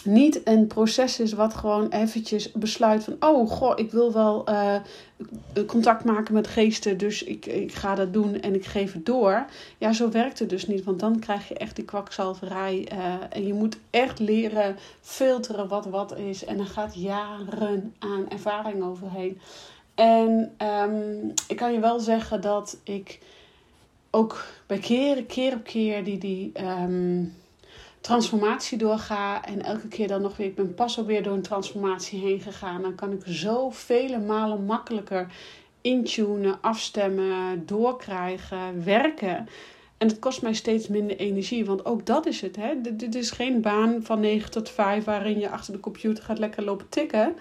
niet 0.04 0.40
een 0.44 0.66
proces 0.66 1.20
is 1.20 1.32
wat 1.32 1.54
gewoon 1.54 1.88
eventjes 1.88 2.52
besluit 2.52 3.04
van... 3.04 3.16
oh, 3.20 3.50
goh, 3.50 3.72
ik 3.78 3.90
wil 3.90 4.12
wel 4.12 4.48
uh, 4.48 4.76
contact 5.66 6.04
maken 6.04 6.34
met 6.34 6.46
geesten, 6.46 6.98
dus 6.98 7.22
ik, 7.22 7.46
ik 7.46 7.72
ga 7.72 7.94
dat 7.94 8.12
doen 8.12 8.40
en 8.40 8.54
ik 8.54 8.64
geef 8.64 8.92
het 8.92 9.06
door. 9.06 9.44
Ja, 9.78 9.92
zo 9.92 10.10
werkt 10.10 10.38
het 10.38 10.48
dus 10.48 10.66
niet, 10.66 10.84
want 10.84 11.00
dan 11.00 11.18
krijg 11.18 11.48
je 11.48 11.54
echt 11.54 11.76
die 11.76 11.84
kwakzalverij. 11.84 12.88
Uh, 12.92 13.14
en 13.30 13.46
je 13.46 13.54
moet 13.54 13.76
echt 13.90 14.18
leren 14.18 14.76
filteren 15.00 15.68
wat 15.68 15.86
wat 15.86 16.16
is. 16.16 16.44
En 16.44 16.58
er 16.58 16.66
gaat 16.66 16.94
jaren 16.94 17.94
aan 17.98 18.28
ervaring 18.28 18.82
overheen. 18.82 19.40
En 19.94 20.54
um, 20.58 21.32
ik 21.48 21.56
kan 21.56 21.72
je 21.72 21.80
wel 21.80 22.00
zeggen 22.00 22.40
dat 22.40 22.76
ik 22.82 23.20
ook 24.10 24.44
bij 24.66 24.78
keer, 24.78 25.24
keer 25.24 25.52
op 25.52 25.64
keer 25.64 26.04
die... 26.04 26.18
die 26.18 26.52
um, 26.82 27.42
transformatie 28.04 28.78
doorga 28.78 29.44
en 29.44 29.62
elke 29.62 29.88
keer 29.88 30.08
dan 30.08 30.22
nog 30.22 30.36
weer, 30.36 30.46
ik 30.46 30.54
ben 30.54 30.74
pas 30.74 30.98
alweer 30.98 31.22
door 31.22 31.34
een 31.34 31.42
transformatie 31.42 32.20
heen 32.20 32.40
gegaan, 32.40 32.82
dan 32.82 32.94
kan 32.94 33.12
ik 33.12 33.22
zo 33.26 33.70
vele 33.70 34.18
malen 34.18 34.64
makkelijker 34.64 35.26
intunen, 35.80 36.58
afstemmen, 36.60 37.66
doorkrijgen, 37.66 38.84
werken. 38.84 39.48
En 39.98 40.08
het 40.08 40.18
kost 40.18 40.42
mij 40.42 40.54
steeds 40.54 40.88
minder 40.88 41.16
energie, 41.16 41.64
want 41.64 41.84
ook 41.84 42.06
dat 42.06 42.26
is 42.26 42.40
het. 42.40 42.56
Hè? 42.56 42.80
Dit 42.80 43.14
is 43.14 43.30
geen 43.30 43.60
baan 43.60 44.00
van 44.02 44.20
9 44.20 44.50
tot 44.50 44.70
5 44.70 45.04
waarin 45.04 45.38
je 45.38 45.50
achter 45.50 45.72
de 45.72 45.80
computer 45.80 46.24
gaat 46.24 46.38
lekker 46.38 46.64
lopen 46.64 46.88
tikken. 46.88 47.36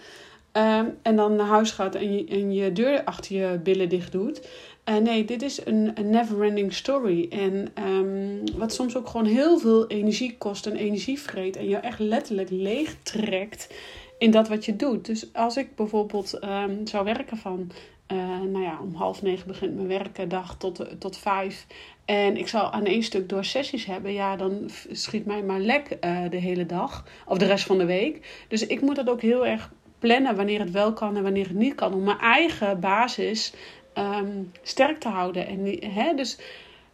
Um, 0.57 0.97
en 1.01 1.15
dan 1.15 1.35
naar 1.35 1.47
huis 1.47 1.71
gaat 1.71 1.95
en 1.95 2.13
je, 2.13 2.25
en 2.25 2.53
je 2.53 2.71
deur 2.71 3.03
achter 3.03 3.35
je 3.35 3.59
billen 3.63 3.89
dicht 3.89 4.11
doet. 4.11 4.47
Uh, 4.89 4.97
nee, 4.97 5.25
dit 5.25 5.41
is 5.41 5.65
een, 5.65 5.93
never-ending 6.03 6.73
story. 6.73 7.27
En 7.29 7.67
um, 7.87 8.41
wat 8.55 8.73
soms 8.73 8.97
ook 8.97 9.07
gewoon 9.07 9.25
heel 9.25 9.59
veel 9.59 9.87
energie 9.87 10.37
kost 10.37 10.65
en 10.65 10.75
energie 10.75 11.19
vreet. 11.19 11.55
En 11.55 11.69
je 11.69 11.75
echt 11.75 11.99
letterlijk 11.99 12.49
leeg 12.49 12.95
trekt 13.03 13.73
in 14.17 14.31
dat 14.31 14.47
wat 14.47 14.65
je 14.65 14.75
doet. 14.75 15.05
Dus 15.05 15.33
als 15.33 15.57
ik 15.57 15.75
bijvoorbeeld 15.75 16.43
um, 16.43 16.87
zou 16.87 17.05
werken 17.05 17.37
van 17.37 17.71
uh, 18.11 18.17
nou 18.39 18.61
ja, 18.63 18.79
om 18.81 18.93
half 18.93 19.21
negen 19.21 19.47
begint 19.47 19.75
mijn 19.75 19.87
werkdag 19.87 20.57
tot, 20.57 20.85
tot 20.99 21.17
vijf. 21.17 21.67
En 22.05 22.37
ik 22.37 22.47
zou 22.47 22.73
aan 22.73 22.85
één 22.85 23.03
stuk 23.03 23.29
door 23.29 23.45
sessies 23.45 23.85
hebben. 23.85 24.13
Ja, 24.13 24.35
dan 24.35 24.69
schiet 24.91 25.25
mij 25.25 25.43
maar 25.43 25.59
lek 25.59 25.97
de 26.29 26.37
hele 26.37 26.65
dag. 26.65 27.05
Of 27.25 27.37
de 27.37 27.45
rest 27.45 27.65
van 27.65 27.77
de 27.77 27.85
week. 27.85 28.45
Dus 28.47 28.67
ik 28.67 28.81
moet 28.81 28.95
dat 28.95 29.09
ook 29.09 29.21
heel 29.21 29.45
erg 29.45 29.71
plannen 29.99 30.35
wanneer 30.35 30.59
het 30.59 30.71
wel 30.71 30.93
kan 30.93 31.17
en 31.17 31.23
wanneer 31.23 31.47
het 31.47 31.57
niet 31.57 31.75
kan. 31.75 31.93
Om 31.93 32.03
mijn 32.03 32.19
eigen 32.19 32.79
basis 32.79 33.53
um, 33.97 34.51
sterk 34.61 34.99
te 34.99 35.07
houden. 35.07 35.47
En, 35.47 35.91
hè, 35.93 36.13
dus 36.13 36.37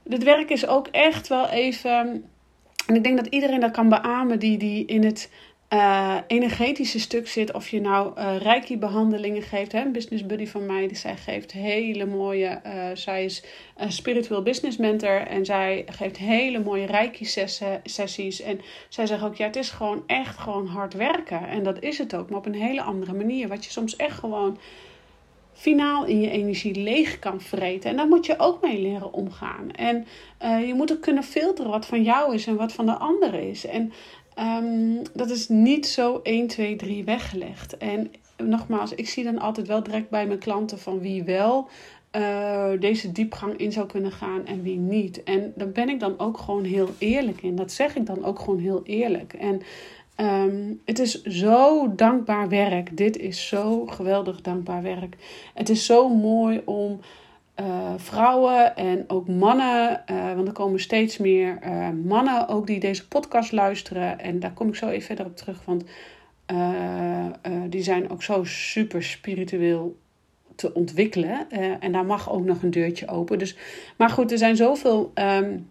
het 0.10 0.24
werk 0.24 0.50
is 0.50 0.68
ook 0.68 0.88
echt 0.88 1.28
wel 1.28 1.48
even. 1.48 2.24
En 2.88 2.96
ik 2.96 3.04
denk 3.04 3.18
dat 3.18 3.28
iedereen 3.28 3.60
dat 3.60 3.72
kan 3.72 3.90
beamen 3.90 4.40
die, 4.40 4.58
die 4.58 4.86
in 4.86 5.04
het 5.04 5.30
uh, 5.74 6.18
energetische 6.28 7.00
stuk 7.00 7.28
zit. 7.28 7.54
Of 7.54 7.70
je 7.70 7.82
nou 7.82 8.20
uh, 8.20 8.38
reiki-behandelingen 8.38 9.42
geeft. 9.42 9.72
Hè? 9.72 9.82
Een 9.82 9.92
business 9.92 10.26
buddy 10.26 10.48
van 10.48 10.66
mij, 10.66 10.88
die 10.88 10.98
zij 10.98 11.16
geeft 11.18 11.52
hele 11.52 12.06
mooie... 12.06 12.62
Uh, 12.66 12.84
zij 12.94 13.26
is 13.26 13.44
een 13.78 13.92
spiritual 13.92 14.42
business 14.42 14.78
mentor. 14.78 15.28
En 15.28 15.46
zij 15.46 15.86
geeft 15.92 16.18
hele 16.18 16.60
mooie 16.60 16.86
reiki-sessies. 16.86 18.42
En 18.42 18.62
zij 18.90 19.06
zegt 19.06 19.24
ook, 19.24 19.36
ja, 19.36 19.46
het 19.46 19.56
is 19.56 19.70
gewoon 19.70 20.04
echt 20.08 20.38
gewoon 20.38 20.68
hard 20.68 20.94
werken. 20.94 21.48
En 21.48 21.64
dat 21.64 21.82
is 21.82 21.98
het 21.98 22.16
ook, 22.16 22.30
maar 22.30 22.40
op 22.40 22.46
een 22.46 22.62
hele 22.62 22.82
andere 22.82 23.14
manier. 23.14 23.48
Wat 23.48 23.66
je 23.66 23.72
soms 23.72 23.96
echt 23.96 24.18
gewoon 24.20 24.58
finaal 25.60 26.06
in 26.06 26.22
je 26.22 26.30
energie 26.30 26.76
leeg 26.76 27.20
kan 27.20 27.42
vreten. 27.42 27.90
En 27.90 27.96
daar 27.96 28.08
moet 28.08 28.26
je 28.26 28.40
ook 28.40 28.62
mee 28.62 28.82
leren 28.82 29.14
omgaan. 29.14 29.72
En 29.72 30.06
je 30.68 30.74
moet 30.76 30.92
ook 30.92 31.02
kunnen 31.02 31.24
filteren 31.24 31.72
wat 31.72 31.86
van 31.86 32.04
jou 32.04 32.34
is 32.34 32.48
en 32.48 32.56
wat 32.56 32.74
van 32.74 32.86
de 32.86 32.98
ander 32.98 33.34
is. 33.34 33.66
En 33.66 33.92
Um, 34.40 35.02
dat 35.14 35.30
is 35.30 35.48
niet 35.48 35.88
zo 35.88 36.20
1, 36.24 36.48
2, 36.48 36.76
3 36.76 37.04
weggelegd. 37.04 37.78
En 37.78 38.12
nogmaals, 38.38 38.94
ik 38.94 39.10
zie 39.10 39.24
dan 39.24 39.40
altijd 39.40 39.68
wel 39.68 39.84
direct 39.84 40.10
bij 40.10 40.28
mijn 40.28 40.40
klanten 40.40 40.80
van 40.80 41.00
wie 41.00 41.24
wel 41.24 41.70
uh, 42.16 42.70
deze 42.80 43.12
diepgang 43.12 43.58
in 43.58 43.72
zou 43.72 43.88
kunnen 43.88 44.12
gaan 44.12 44.46
en 44.46 44.62
wie 44.62 44.78
niet. 44.78 45.24
En 45.24 45.54
daar 45.56 45.70
ben 45.70 45.90
ik 45.90 46.00
dan 46.00 46.20
ook 46.20 46.38
gewoon 46.38 46.64
heel 46.64 46.90
eerlijk 46.98 47.42
in. 47.42 47.56
Dat 47.56 47.72
zeg 47.72 47.96
ik 47.96 48.06
dan 48.06 48.26
ook 48.26 48.40
gewoon 48.40 48.60
heel 48.60 48.82
eerlijk. 48.84 49.34
En 49.34 49.62
um, 50.22 50.82
het 50.86 51.00
is 51.00 51.24
zo 51.24 51.88
dankbaar 51.96 52.50
werk. 52.50 52.98
Dit 52.98 53.18
is 53.18 53.48
zo 53.48 53.86
geweldig 53.86 54.42
dankbaar 54.42 54.82
werk. 54.82 55.16
Het 55.54 55.70
is 55.70 55.86
zo 55.86 56.10
mooi 56.10 56.62
om 56.66 57.00
uh, 57.60 57.94
vrouwen 57.98 58.76
en 58.76 59.04
ook 59.08 59.28
mannen, 59.28 60.04
uh, 60.12 60.34
want 60.34 60.48
er 60.48 60.54
komen 60.54 60.80
steeds 60.80 61.18
meer 61.18 61.60
uh, 61.66 61.90
mannen 61.90 62.48
ook 62.48 62.68
die 62.68 62.80
deze 62.80 63.08
podcast 63.08 63.52
luisteren. 63.52 64.20
En 64.20 64.40
daar 64.40 64.54
kom 64.54 64.68
ik 64.68 64.76
zo 64.76 64.90
even 64.90 65.06
verder 65.06 65.26
op 65.26 65.36
terug, 65.36 65.66
want 65.66 65.84
die 67.70 67.84
zijn 67.84 68.10
ook 68.10 68.24
zo 68.24 68.44
super 68.44 69.04
spiritueel 69.04 69.98
te 70.56 70.74
ontwikkelen. 70.74 71.50
en 71.80 71.92
daar 71.92 72.06
mag 72.06 72.32
ook 72.32 72.46
nog 72.46 72.64
een 72.64 72.72
deurtje 72.72 73.08
open. 73.08 73.40
Dus, 73.40 73.56
maar 73.98 74.10
goed, 74.10 74.32
er 74.32 74.38
zijn 74.38 74.56
zoveel. 74.56 75.12
Um, 75.16 75.68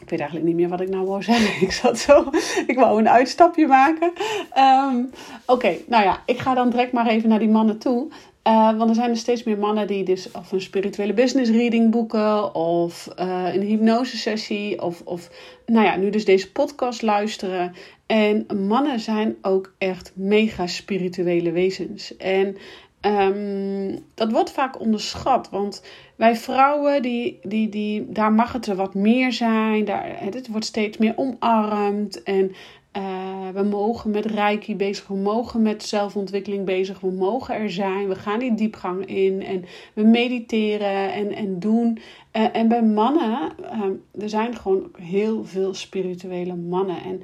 ik 0.00 0.10
weet 0.10 0.18
eigenlijk 0.20 0.48
niet 0.48 0.56
meer 0.56 0.68
wat 0.68 0.80
ik 0.80 0.88
nou 0.88 1.06
wou 1.06 1.22
zeggen. 1.22 1.60
Ik 1.66 1.72
zat 1.72 1.98
zo. 1.98 2.30
Ik 2.66 2.76
wou 2.76 2.98
een 2.98 3.08
uitstapje 3.08 3.66
maken. 3.66 4.12
Um, 4.58 5.10
Oké, 5.46 5.76
nou 5.86 6.04
ja, 6.04 6.22
ik 6.26 6.38
ga 6.38 6.54
dan 6.54 6.70
direct 6.70 6.92
maar 6.92 7.06
even 7.06 7.28
naar 7.28 7.38
die 7.38 7.48
mannen 7.48 7.78
toe. 7.78 8.08
Uh, 8.46 8.76
want 8.76 8.88
er 8.88 8.94
zijn 8.94 9.10
er 9.10 9.16
steeds 9.16 9.42
meer 9.42 9.58
mannen 9.58 9.86
die 9.86 10.04
dus 10.04 10.30
of 10.30 10.52
een 10.52 10.60
spirituele 10.60 11.12
business 11.12 11.50
reading 11.50 11.90
boeken 11.90 12.54
of 12.54 13.08
uh, 13.18 13.54
een 13.54 13.62
hypnose 13.62 14.16
sessie 14.16 14.82
of, 14.82 15.02
of 15.04 15.30
nou 15.66 15.84
ja, 15.84 15.96
nu 15.96 16.10
dus 16.10 16.24
deze 16.24 16.52
podcast 16.52 17.02
luisteren. 17.02 17.74
En 18.06 18.46
mannen 18.68 19.00
zijn 19.00 19.36
ook 19.42 19.72
echt 19.78 20.12
mega 20.14 20.66
spirituele 20.66 21.52
wezens. 21.52 22.16
En 22.16 22.56
um, 23.00 23.98
dat 24.14 24.30
wordt 24.32 24.50
vaak 24.50 24.80
onderschat, 24.80 25.50
want 25.50 25.82
wij 26.16 26.36
vrouwen, 26.36 27.02
die, 27.02 27.38
die, 27.42 27.68
die, 27.68 28.12
daar 28.12 28.32
mag 28.32 28.52
het 28.52 28.66
er 28.66 28.76
wat 28.76 28.94
meer 28.94 29.32
zijn. 29.32 29.84
Daar, 29.84 30.16
het 30.20 30.48
wordt 30.48 30.66
steeds 30.66 30.98
meer 30.98 31.12
omarmd 31.16 32.22
en 32.22 32.52
uh, 32.96 33.48
we 33.54 33.62
mogen 33.62 34.10
met 34.10 34.24
reiki 34.24 34.76
bezig, 34.76 35.06
we 35.06 35.14
mogen 35.14 35.62
met 35.62 35.82
zelfontwikkeling 35.82 36.64
bezig, 36.64 37.00
we 37.00 37.10
mogen 37.10 37.54
er 37.54 37.70
zijn, 37.70 38.08
we 38.08 38.14
gaan 38.14 38.38
die 38.38 38.54
diepgang 38.54 39.06
in 39.06 39.42
en 39.42 39.64
we 39.92 40.02
mediteren 40.02 41.12
en, 41.12 41.32
en 41.32 41.58
doen. 41.58 41.98
Uh, 42.32 42.56
en 42.56 42.68
bij 42.68 42.82
mannen, 42.82 43.52
uh, 43.60 44.22
er 44.22 44.28
zijn 44.28 44.56
gewoon 44.56 44.90
heel 45.00 45.44
veel 45.44 45.74
spirituele 45.74 46.54
mannen. 46.54 47.02
En 47.02 47.22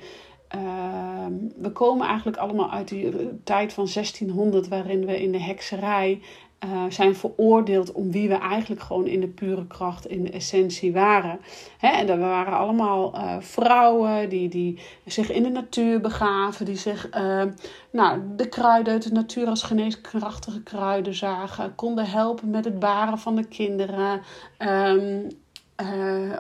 ehm, 0.57 1.33
we 1.57 1.71
komen 1.71 2.07
eigenlijk 2.07 2.37
allemaal 2.37 2.71
uit 2.71 2.89
die 2.89 3.13
tijd 3.45 3.73
van 3.73 3.89
1600, 3.95 4.69
waarin 4.69 5.07
we 5.07 5.23
in 5.23 5.33
de 5.33 5.41
hekserij 5.41 6.21
uh, 6.65 6.85
zijn 6.89 7.17
veroordeeld 7.17 7.93
om 7.93 8.11
wie 8.11 8.29
we 8.29 8.35
eigenlijk 8.35 8.81
gewoon 8.81 9.07
in 9.07 9.21
de 9.21 9.29
pure 9.29 9.67
kracht, 9.67 10.07
in 10.07 10.23
de 10.23 10.31
essentie 10.31 10.93
waren. 10.93 11.41
Hè, 11.79 11.89
en 11.89 12.07
we 12.07 12.17
waren 12.17 12.59
allemaal 12.59 13.15
uh, 13.15 13.37
vrouwen 13.41 14.29
die, 14.29 14.49
die 14.49 14.79
zich 15.05 15.31
in 15.31 15.43
de 15.43 15.49
natuur 15.49 16.01
begaven, 16.01 16.65
die 16.65 16.77
zich 16.77 17.17
uh, 17.17 17.43
nou, 17.91 18.21
de 18.37 18.49
kruiden 18.49 18.93
uit 18.93 19.03
de 19.03 19.13
natuur 19.13 19.47
als 19.47 19.63
geneeskrachtige 19.63 20.63
kruiden 20.63 21.15
zagen, 21.15 21.75
konden 21.75 22.07
helpen 22.07 22.51
met 22.51 22.65
het 22.65 22.79
baren 22.79 23.19
van 23.19 23.37
de 23.37 23.45
kinderen. 23.45 24.21
Um, 24.59 25.29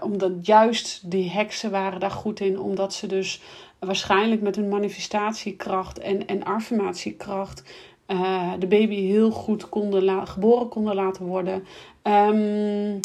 omdat 0.00 0.46
juist 0.46 1.10
die 1.10 1.30
heksen 1.30 1.70
waren 1.70 2.00
daar 2.00 2.10
goed 2.10 2.40
in, 2.40 2.58
omdat 2.58 2.94
ze 2.94 3.06
dus 3.06 3.42
waarschijnlijk 3.86 4.42
met 4.42 4.56
hun 4.56 4.68
manifestatiekracht 4.68 5.98
en, 5.98 6.26
en 6.26 6.44
affirmatiekracht 6.44 7.62
uh, 8.06 8.52
de 8.58 8.66
baby 8.66 8.94
heel 8.94 9.30
goed 9.30 9.68
konden 9.68 10.26
geboren 10.26 10.68
konden 10.68 10.94
laten 10.94 11.24
worden. 11.24 11.64
Um, 12.02 13.00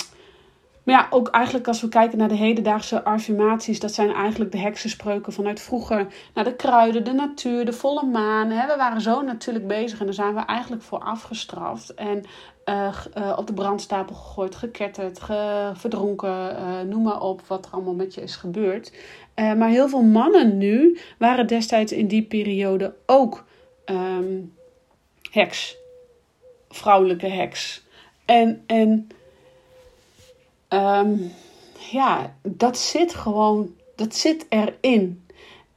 maar 0.83 0.95
ja, 0.95 1.07
ook 1.09 1.27
eigenlijk 1.27 1.67
als 1.67 1.81
we 1.81 1.89
kijken 1.89 2.17
naar 2.17 2.27
de 2.27 2.35
hedendaagse 2.35 3.03
affirmaties, 3.03 3.79
dat 3.79 3.93
zijn 3.93 4.13
eigenlijk 4.13 4.51
de 4.51 4.57
heksenspreuken 4.57 5.33
vanuit 5.33 5.61
vroeger. 5.61 6.07
Naar 6.33 6.43
de 6.43 6.55
kruiden, 6.55 7.03
de 7.03 7.13
natuur, 7.13 7.65
de 7.65 7.73
volle 7.73 8.05
maan. 8.05 8.49
Hè? 8.49 8.67
We 8.67 8.75
waren 8.77 9.01
zo 9.01 9.21
natuurlijk 9.21 9.67
bezig 9.67 9.99
en 9.99 10.05
daar 10.05 10.13
zijn 10.13 10.35
we 10.35 10.41
eigenlijk 10.41 10.81
voor 10.81 10.99
afgestraft. 10.99 11.93
En 11.93 12.23
uh, 12.65 12.97
uh, 13.17 13.33
op 13.37 13.47
de 13.47 13.53
brandstapel 13.53 14.15
gegooid, 14.15 14.55
geketterd, 14.55 15.21
ge 15.21 15.71
verdronken, 15.73 16.57
noem 16.89 17.03
maar 17.03 17.21
op 17.21 17.41
wat 17.41 17.65
er 17.65 17.71
allemaal 17.71 17.93
met 17.93 18.13
je 18.13 18.21
is 18.21 18.35
gebeurd. 18.35 18.91
maar 19.35 19.69
heel 19.69 19.89
veel 19.89 20.01
mannen 20.01 20.57
nu 20.57 20.97
waren 21.17 21.47
destijds 21.47 21.91
in 21.91 22.07
die 22.07 22.23
periode 22.23 22.93
ook 23.05 23.43
um, 23.85 24.53
heks. 25.31 25.77
Vrouwelijke 26.69 27.27
heks. 27.27 27.83
En, 28.25 28.63
en 28.65 29.09
um, 30.69 31.31
ja, 31.91 32.35
dat 32.41 32.77
zit 32.77 33.13
gewoon, 33.13 33.75
dat 33.95 34.15
zit 34.15 34.45
erin. 34.49 35.25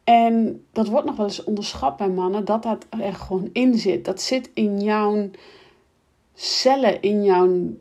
En 0.04 0.64
dat 0.72 0.88
wordt 0.88 1.06
nog 1.06 1.16
wel 1.16 1.26
eens 1.26 1.44
onderschat 1.44 1.96
bij 1.96 2.08
mannen, 2.08 2.44
dat 2.44 2.62
dat 2.62 2.86
er 3.00 3.14
gewoon 3.14 3.50
in 3.52 3.78
zit. 3.78 4.04
Dat 4.04 4.20
zit 4.20 4.50
in 4.54 4.80
jouw 4.80 5.30
cellen, 6.34 7.02
in 7.02 7.24
jouw, 7.24 7.76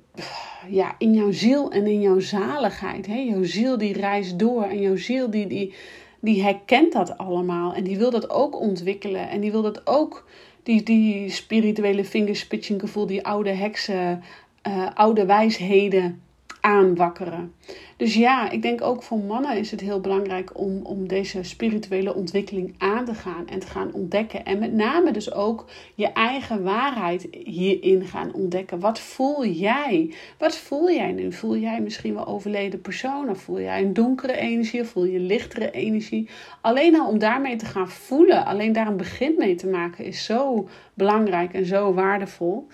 ja, 0.70 0.96
in 0.98 1.14
jouw 1.14 1.32
ziel 1.32 1.72
en 1.72 1.88
in 1.88 2.02
jouw 2.02 2.20
zaligheid. 2.20 3.06
Hè? 3.06 3.18
Jouw 3.18 3.44
ziel 3.44 3.78
die 3.78 3.94
reist 3.94 4.40
door 4.40 4.64
en 4.64 4.82
jouw 4.82 4.96
ziel 4.96 5.30
die, 5.30 5.48
die, 5.48 5.74
die 6.20 6.44
herkent 6.44 6.94
dat 6.94 7.18
allemaal. 7.18 7.74
En 7.74 7.84
die 7.84 7.98
wil 7.98 8.12
dat 8.12 8.30
ook 8.30 8.60
ontwikkelen 8.60 9.30
en 9.30 9.42
die 9.42 9.52
wil 9.52 9.62
dat 9.62 9.88
ook 9.88 10.28
die, 10.64 10.84
die 10.84 11.30
spirituele 11.30 12.06
fingerspitching 12.06 12.80
gevoel, 12.80 13.06
die 13.06 13.26
oude 13.26 13.50
heksen, 13.50 14.24
uh, 14.68 14.88
oude 14.94 15.26
wijsheden 15.26 16.22
aanwakkeren. 16.64 17.54
Dus 17.98 18.14
ja, 18.14 18.50
ik 18.50 18.62
denk 18.62 18.82
ook 18.82 19.04
voor 19.04 19.18
mannen 19.18 19.58
is 19.58 19.72
het 19.72 19.80
heel 19.80 20.00
belangrijk 20.00 20.60
om, 20.60 20.82
om 20.84 21.08
deze 21.08 21.44
spirituele 21.44 22.16
ontwikkeling 22.16 22.76
aan 22.78 23.06
te 23.06 23.14
gaan 23.14 23.48
en 23.48 23.60
te 23.60 23.68
gaan 23.68 23.94
ontdekken. 23.94 24.46
En 24.46 24.60
met 24.60 24.74
name 24.74 25.12
dus 25.12 25.34
ook 25.34 25.66
je 25.96 26.12
eigen 26.12 26.64
waarheid 26.64 27.28
hierin 27.32 28.06
gaan 28.06 28.34
ontdekken. 28.34 28.80
Wat 28.80 29.00
voel 29.00 29.46
jij? 29.46 30.14
Wat 30.38 30.58
voel 30.58 30.92
jij 30.92 31.12
nu? 31.12 31.32
Voel 31.32 31.58
jij 31.58 31.82
misschien 31.82 32.14
wel 32.14 32.28
overleden 32.28 32.82
personen? 32.82 33.38
Voel 33.38 33.60
jij 33.60 33.82
een 33.82 33.94
donkere 33.94 34.38
energie 34.38 34.82
of 34.82 34.88
voel 34.88 35.06
je 35.06 35.20
lichtere 35.20 35.72
energie? 35.72 36.30
Alleen 36.62 37.00
al 37.00 37.08
om 37.08 37.20
daarmee 37.20 37.56
te 37.56 37.66
gaan 37.66 37.90
voelen, 37.90 38.46
alleen 38.46 38.74
daar 38.74 38.88
een 38.88 38.98
begin 38.98 39.36
mee 39.38 39.56
te 39.56 39.68
maken, 39.68 40.06
is 40.06 40.26
zo 40.26 40.70
belangrijk 40.94 41.54
en 41.54 41.66
zo 41.66 41.94
waardevol. 41.94 42.68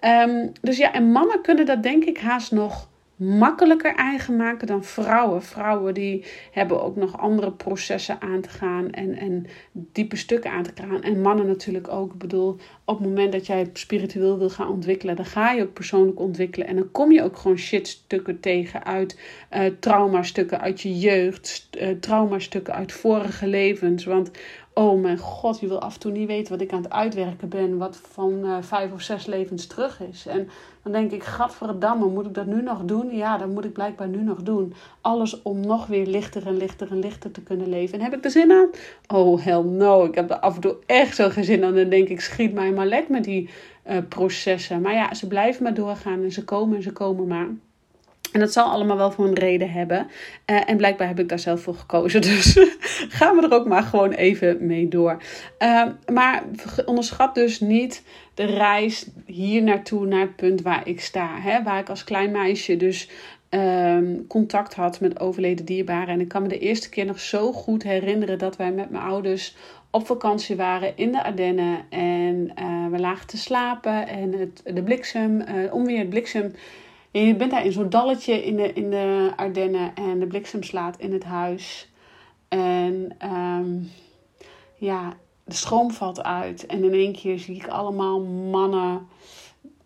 Um, 0.00 0.52
dus 0.60 0.76
ja, 0.76 0.92
en 0.92 1.10
mannen 1.10 1.42
kunnen 1.42 1.66
dat 1.66 1.82
denk 1.82 2.04
ik 2.04 2.18
haast 2.18 2.52
nog 2.52 2.88
makkelijker 3.16 3.94
eigen 3.94 4.36
maken 4.36 4.66
dan 4.66 4.84
vrouwen. 4.84 5.42
Vrouwen 5.42 5.94
die 5.94 6.24
hebben 6.50 6.82
ook 6.82 6.96
nog 6.96 7.18
andere 7.18 7.52
processen 7.52 8.20
aan 8.20 8.40
te 8.40 8.48
gaan 8.48 8.90
en, 8.90 9.14
en 9.14 9.46
diepe 9.72 10.16
stukken 10.16 10.50
aan 10.50 10.62
te 10.62 10.72
gaan. 10.74 11.02
En 11.02 11.20
mannen 11.20 11.46
natuurlijk 11.46 11.88
ook. 11.88 12.12
Ik 12.12 12.18
bedoel, 12.18 12.56
op 12.84 12.98
het 12.98 13.08
moment 13.08 13.32
dat 13.32 13.46
jij 13.46 13.70
spiritueel 13.72 14.38
wil 14.38 14.50
gaan 14.50 14.68
ontwikkelen, 14.68 15.16
dan 15.16 15.24
ga 15.24 15.50
je 15.50 15.62
ook 15.62 15.72
persoonlijk 15.72 16.20
ontwikkelen. 16.20 16.66
En 16.66 16.76
dan 16.76 16.90
kom 16.90 17.12
je 17.12 17.22
ook 17.22 17.36
gewoon 17.36 17.58
shitstukken 17.58 18.40
tegen 18.40 18.84
uit 18.84 19.20
uh, 19.54 19.64
traumastukken 19.80 20.60
uit 20.60 20.80
je 20.80 20.98
jeugd, 20.98 21.68
uh, 21.80 21.88
traumastukken 22.00 22.74
uit 22.74 22.92
vorige 22.92 23.46
levens. 23.46 24.04
Want 24.04 24.30
oh 24.78 25.00
mijn 25.00 25.18
god, 25.18 25.60
je 25.60 25.68
wil 25.68 25.80
af 25.80 25.94
en 25.94 26.00
toe 26.00 26.12
niet 26.12 26.26
weten 26.26 26.52
wat 26.52 26.60
ik 26.60 26.72
aan 26.72 26.82
het 26.82 26.92
uitwerken 26.92 27.48
ben, 27.48 27.78
wat 27.78 27.96
van 27.96 28.32
uh, 28.44 28.56
vijf 28.60 28.92
of 28.92 29.00
zes 29.00 29.26
levens 29.26 29.66
terug 29.66 30.00
is. 30.10 30.26
En 30.26 30.48
dan 30.82 30.92
denk 30.92 31.12
ik, 31.12 31.22
gadverdamme, 31.22 32.06
moet 32.06 32.26
ik 32.26 32.34
dat 32.34 32.46
nu 32.46 32.62
nog 32.62 32.84
doen? 32.84 33.16
Ja, 33.16 33.38
dat 33.38 33.48
moet 33.48 33.64
ik 33.64 33.72
blijkbaar 33.72 34.08
nu 34.08 34.22
nog 34.22 34.42
doen. 34.42 34.74
Alles 35.00 35.42
om 35.42 35.60
nog 35.60 35.86
weer 35.86 36.06
lichter 36.06 36.46
en 36.46 36.56
lichter 36.56 36.90
en 36.90 36.98
lichter 36.98 37.30
te 37.30 37.42
kunnen 37.42 37.68
leven. 37.68 37.98
En 37.98 38.04
heb 38.04 38.14
ik 38.14 38.24
er 38.24 38.30
zin 38.30 38.52
aan? 38.52 38.68
Oh, 39.06 39.44
hell 39.44 39.62
no. 39.62 40.04
Ik 40.04 40.14
heb 40.14 40.30
er 40.30 40.38
af 40.38 40.54
en 40.54 40.60
toe 40.60 40.76
echt 40.86 41.16
zo 41.16 41.28
geen 41.28 41.44
zin 41.44 41.64
aan. 41.64 41.74
Dan 41.74 41.88
denk 41.88 42.08
ik, 42.08 42.20
schiet 42.20 42.52
mij 42.52 42.72
maar 42.72 42.86
lek 42.86 43.08
met 43.08 43.24
die 43.24 43.48
uh, 43.90 43.96
processen. 44.08 44.80
Maar 44.80 44.94
ja, 44.94 45.14
ze 45.14 45.26
blijven 45.26 45.62
maar 45.62 45.74
doorgaan 45.74 46.22
en 46.22 46.32
ze 46.32 46.44
komen 46.44 46.76
en 46.76 46.82
ze 46.82 46.92
komen 46.92 47.26
maar. 47.26 47.48
En 48.36 48.42
dat 48.42 48.52
zal 48.52 48.70
allemaal 48.70 48.96
wel 48.96 49.10
voor 49.10 49.26
een 49.26 49.34
reden 49.34 49.70
hebben. 49.70 50.06
Uh, 50.46 50.70
en 50.70 50.76
blijkbaar 50.76 51.08
heb 51.08 51.18
ik 51.18 51.28
daar 51.28 51.38
zelf 51.38 51.60
voor 51.60 51.74
gekozen. 51.74 52.20
Dus 52.36 52.58
gaan 53.08 53.36
we 53.36 53.42
er 53.42 53.52
ook 53.52 53.66
maar 53.66 53.82
gewoon 53.82 54.12
even 54.12 54.66
mee 54.66 54.88
door. 54.88 55.22
Uh, 55.58 55.86
maar 56.12 56.42
onderschat 56.84 57.34
dus 57.34 57.60
niet 57.60 58.02
de 58.34 58.44
reis 58.44 59.06
hier 59.26 59.62
naartoe, 59.62 60.06
naar 60.06 60.20
het 60.20 60.36
punt 60.36 60.62
waar 60.62 60.88
ik 60.88 61.00
sta. 61.00 61.40
Hè? 61.40 61.62
Waar 61.62 61.78
ik 61.78 61.88
als 61.88 62.04
klein 62.04 62.30
meisje 62.30 62.76
dus 62.76 63.10
um, 63.50 64.26
contact 64.26 64.74
had 64.74 65.00
met 65.00 65.20
overleden 65.20 65.64
dierbaren. 65.64 66.08
En 66.08 66.20
ik 66.20 66.28
kan 66.28 66.42
me 66.42 66.48
de 66.48 66.58
eerste 66.58 66.88
keer 66.88 67.04
nog 67.04 67.20
zo 67.20 67.52
goed 67.52 67.82
herinneren 67.82 68.38
dat 68.38 68.56
wij 68.56 68.72
met 68.72 68.90
mijn 68.90 69.04
ouders 69.04 69.56
op 69.90 70.06
vakantie 70.06 70.56
waren 70.56 70.96
in 70.96 71.12
de 71.12 71.24
Ardennen. 71.24 71.78
En 71.88 72.52
uh, 72.58 72.86
we 72.90 72.98
lagen 72.98 73.26
te 73.26 73.38
slapen. 73.38 74.08
En 74.08 74.32
het, 74.32 74.74
de 74.74 74.82
bliksem, 74.82 75.40
uh, 75.40 75.74
onweer, 75.74 75.98
het 75.98 76.08
bliksem 76.08 76.52
je 77.24 77.36
bent 77.36 77.50
daar 77.50 77.64
in 77.64 77.72
zo'n 77.72 77.90
dalletje 77.90 78.44
in 78.44 78.56
de, 78.56 78.72
in 78.72 78.90
de 78.90 79.32
Ardennen 79.36 79.94
en 79.94 80.18
de 80.18 80.26
bliksem 80.26 80.62
slaat 80.62 80.98
in 80.98 81.12
het 81.12 81.24
huis. 81.24 81.90
En 82.48 83.16
um, 83.32 83.90
ja, 84.76 85.16
de 85.44 85.54
stroom 85.54 85.90
valt 85.90 86.22
uit. 86.22 86.66
En 86.66 86.84
in 86.84 86.92
één 86.92 87.12
keer 87.12 87.38
zie 87.38 87.54
ik 87.54 87.68
allemaal 87.68 88.20
mannen 88.24 89.06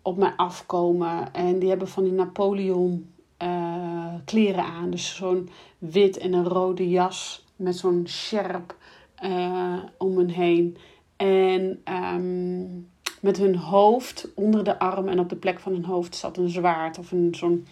op 0.01 0.17
mij 0.17 0.33
afkomen. 0.35 1.33
En 1.33 1.59
die 1.59 1.69
hebben 1.69 1.87
van 1.87 2.03
die 2.03 2.13
Napoleon 2.13 3.11
uh, 3.43 4.13
kleren 4.25 4.63
aan. 4.63 4.89
Dus 4.89 5.15
zo'n 5.15 5.49
wit 5.77 6.17
en 6.17 6.33
een 6.33 6.47
rode 6.47 6.89
jas 6.89 7.45
met 7.55 7.75
zo'n 7.75 8.03
sjerp 8.07 8.75
uh, 9.23 9.77
om 9.97 10.17
hen 10.17 10.29
heen. 10.29 10.77
En 11.15 11.81
um, 12.13 12.90
met 13.21 13.37
hun 13.37 13.55
hoofd 13.55 14.27
onder 14.35 14.63
de 14.63 14.79
arm 14.79 15.07
en 15.07 15.19
op 15.19 15.29
de 15.29 15.35
plek 15.35 15.59
van 15.59 15.71
hun 15.71 15.85
hoofd 15.85 16.15
zat 16.15 16.37
een 16.37 16.49
zwaard 16.49 16.97
of 16.97 17.11
een 17.11 17.35
zo'n. 17.35 17.67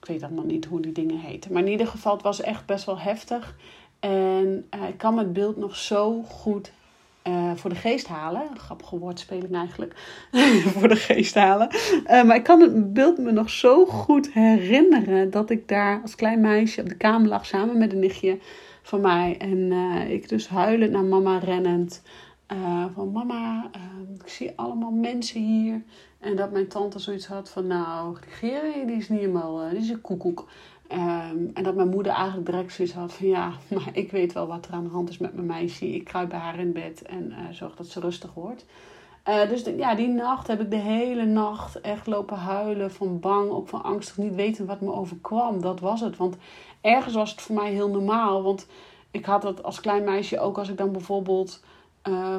Ik 0.00 0.08
weet 0.08 0.22
allemaal 0.22 0.44
niet 0.44 0.64
hoe 0.64 0.80
die 0.80 0.92
dingen 0.92 1.18
heten. 1.18 1.52
Maar 1.52 1.62
in 1.62 1.70
ieder 1.70 1.86
geval, 1.86 2.12
het 2.12 2.22
was 2.22 2.40
echt 2.40 2.66
best 2.66 2.84
wel 2.84 2.98
heftig. 2.98 3.56
En 4.00 4.66
uh, 4.74 4.88
ik 4.88 4.98
kan 4.98 5.18
het 5.18 5.32
beeld 5.32 5.56
nog 5.56 5.76
zo 5.76 6.22
goed 6.22 6.72
uh, 7.28 7.50
voor 7.54 7.70
de 7.70 7.76
geest 7.76 8.06
halen. 8.06 8.42
Grappige 8.56 8.98
woordspeling 8.98 9.54
eigenlijk. 9.54 9.94
voor 10.74 10.88
de 10.88 10.96
geest 10.96 11.34
halen. 11.34 11.68
Uh, 11.72 12.24
maar 12.24 12.36
ik 12.36 12.42
kan 12.42 12.60
het 12.60 12.92
beeld 12.92 13.18
me 13.18 13.32
nog 13.32 13.50
zo 13.50 13.86
goed 13.86 14.32
herinneren 14.32 15.30
dat 15.30 15.50
ik 15.50 15.68
daar 15.68 16.00
als 16.02 16.14
klein 16.14 16.40
meisje 16.40 16.80
op 16.80 16.88
de 16.88 16.96
kamer 16.96 17.28
lag 17.28 17.46
samen 17.46 17.78
met 17.78 17.92
een 17.92 17.98
nichtje 17.98 18.38
van 18.82 19.00
mij. 19.00 19.36
En 19.38 19.72
ik 20.10 20.28
dus 20.28 20.48
huilend 20.48 20.92
naar 20.92 21.04
mama 21.04 21.38
rennend. 21.38 22.02
Uh, 22.52 22.84
van 22.94 23.12
mama, 23.12 23.70
uh, 23.76 24.20
ik 24.20 24.28
zie 24.28 24.52
allemaal 24.56 24.90
mensen 24.90 25.40
hier. 25.40 25.82
En 26.18 26.36
dat 26.36 26.50
mijn 26.50 26.68
tante 26.68 26.98
zoiets 26.98 27.26
had 27.26 27.50
van, 27.50 27.66
nou, 27.66 28.16
die 28.20 28.30
Gerrie, 28.30 28.86
die 28.86 28.96
is 28.96 29.08
niet 29.08 29.18
helemaal, 29.18 29.64
uh, 29.64 29.70
die 29.70 29.78
is 29.78 29.88
een 29.88 30.00
koekoek. 30.00 30.48
Um, 30.92 31.50
en 31.54 31.62
dat 31.62 31.74
mijn 31.74 31.88
moeder 31.88 32.12
eigenlijk 32.12 32.46
direct 32.46 32.72
zoiets 32.72 32.94
had 32.94 33.12
van, 33.12 33.26
ja, 33.26 33.52
maar 33.74 33.88
ik 33.92 34.10
weet 34.10 34.32
wel 34.32 34.46
wat 34.46 34.66
er 34.66 34.72
aan 34.72 34.84
de 34.84 34.90
hand 34.90 35.08
is 35.08 35.18
met 35.18 35.34
mijn 35.34 35.46
meisje. 35.46 35.94
Ik 35.94 36.04
kruip 36.04 36.28
bij 36.28 36.38
haar 36.38 36.58
in 36.58 36.72
bed 36.72 37.02
en 37.02 37.32
zorg 37.50 37.74
dat 37.76 37.86
ze 37.86 38.00
rustig 38.00 38.34
wordt. 38.34 38.64
dus 39.24 39.64
ja, 39.76 39.94
die 39.94 40.08
nacht 40.08 40.46
heb 40.46 40.60
ik 40.60 40.70
de 40.70 40.76
hele 40.76 41.24
nacht 41.24 41.80
echt 41.80 42.06
lopen 42.06 42.36
huilen 42.36 42.90
van 42.90 43.20
bang, 43.20 43.50
ook 43.50 43.68
van 43.68 43.82
angstig, 43.82 44.16
niet 44.16 44.34
weten 44.34 44.66
wat 44.66 44.80
me 44.80 44.92
overkwam. 44.92 45.60
Dat 45.60 45.80
was 45.80 46.00
het, 46.00 46.16
want 46.16 46.36
ergens 46.80 47.14
was 47.14 47.30
het 47.30 47.40
voor 47.40 47.54
mij 47.54 47.70
heel 47.70 47.88
normaal. 47.88 48.42
Want 48.42 48.66
ik 49.10 49.24
had 49.24 49.42
dat 49.42 49.62
als 49.62 49.80
klein 49.80 50.04
meisje 50.04 50.40
ook 50.40 50.58
als 50.58 50.68
ik 50.68 50.76
dan 50.76 50.92
bijvoorbeeld 50.92 51.60
uh, 52.08 52.36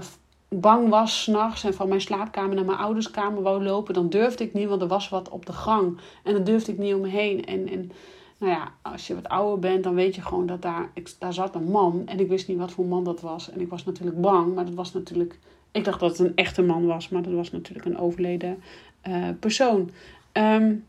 bang 0.50 0.90
was 0.90 1.24
s'nachts 1.24 1.64
en 1.64 1.74
van 1.74 1.88
mijn 1.88 2.02
slaapkamer 2.02 2.56
naar 2.56 2.66
mijn 2.66 2.78
ouders 2.78 3.12
kamer 3.12 3.42
wou 3.42 3.64
lopen, 3.64 3.94
dan 3.94 4.10
durfde 4.10 4.44
ik 4.44 4.54
niet, 4.54 4.68
want 4.68 4.82
er 4.82 4.88
was 4.88 5.10
wat 5.10 5.30
op 5.30 5.46
de 5.46 5.54
gang. 5.54 6.00
En 6.24 6.34
dan 6.34 6.44
durfde 6.44 6.72
ik 6.72 6.78
niet 6.78 6.94
om 6.94 7.04
heen. 7.04 7.46
En, 7.46 7.68
en 7.68 7.92
nou 8.38 8.52
ja, 8.52 8.72
als 8.82 9.08
je 9.08 9.16
wat 9.16 9.30
ouder 9.30 9.60
bent, 9.60 9.84
dan 9.84 9.94
weet 9.94 10.16
je 10.16 10.22
gewoon 10.22 10.46
dat 10.46 10.62
daar, 10.62 10.90
daar 11.20 11.34
zat 11.34 11.56
een 11.56 11.72
man. 11.72 12.02
En 12.06 12.20
ik 12.20 12.28
wist 12.28 12.48
niet 12.48 12.58
wat 12.58 12.72
voor 12.72 12.86
man 12.86 13.04
dat 13.04 13.22
was. 13.22 13.52
En 13.52 13.62
ik 13.62 13.70
was 13.70 13.86
natuurlijk 13.86 14.22
bang, 14.22 14.56
maar 14.56 14.66
dat 14.66 14.74
was 14.74 14.94
natuurlijk... 14.94 15.40
Ik 15.72 15.84
dacht 15.84 16.00
dat 16.00 16.18
het 16.18 16.28
een 16.28 16.36
echte 16.36 16.62
man 16.62 16.86
was, 16.86 17.10
maar 17.10 17.22
dat 17.22 17.34
was 17.34 17.52
natuurlijk 17.52 17.86
een 17.86 18.00
overleden 18.00 18.64
uh, 19.08 19.28
persoon. 19.40 19.92
Um, 20.34 20.86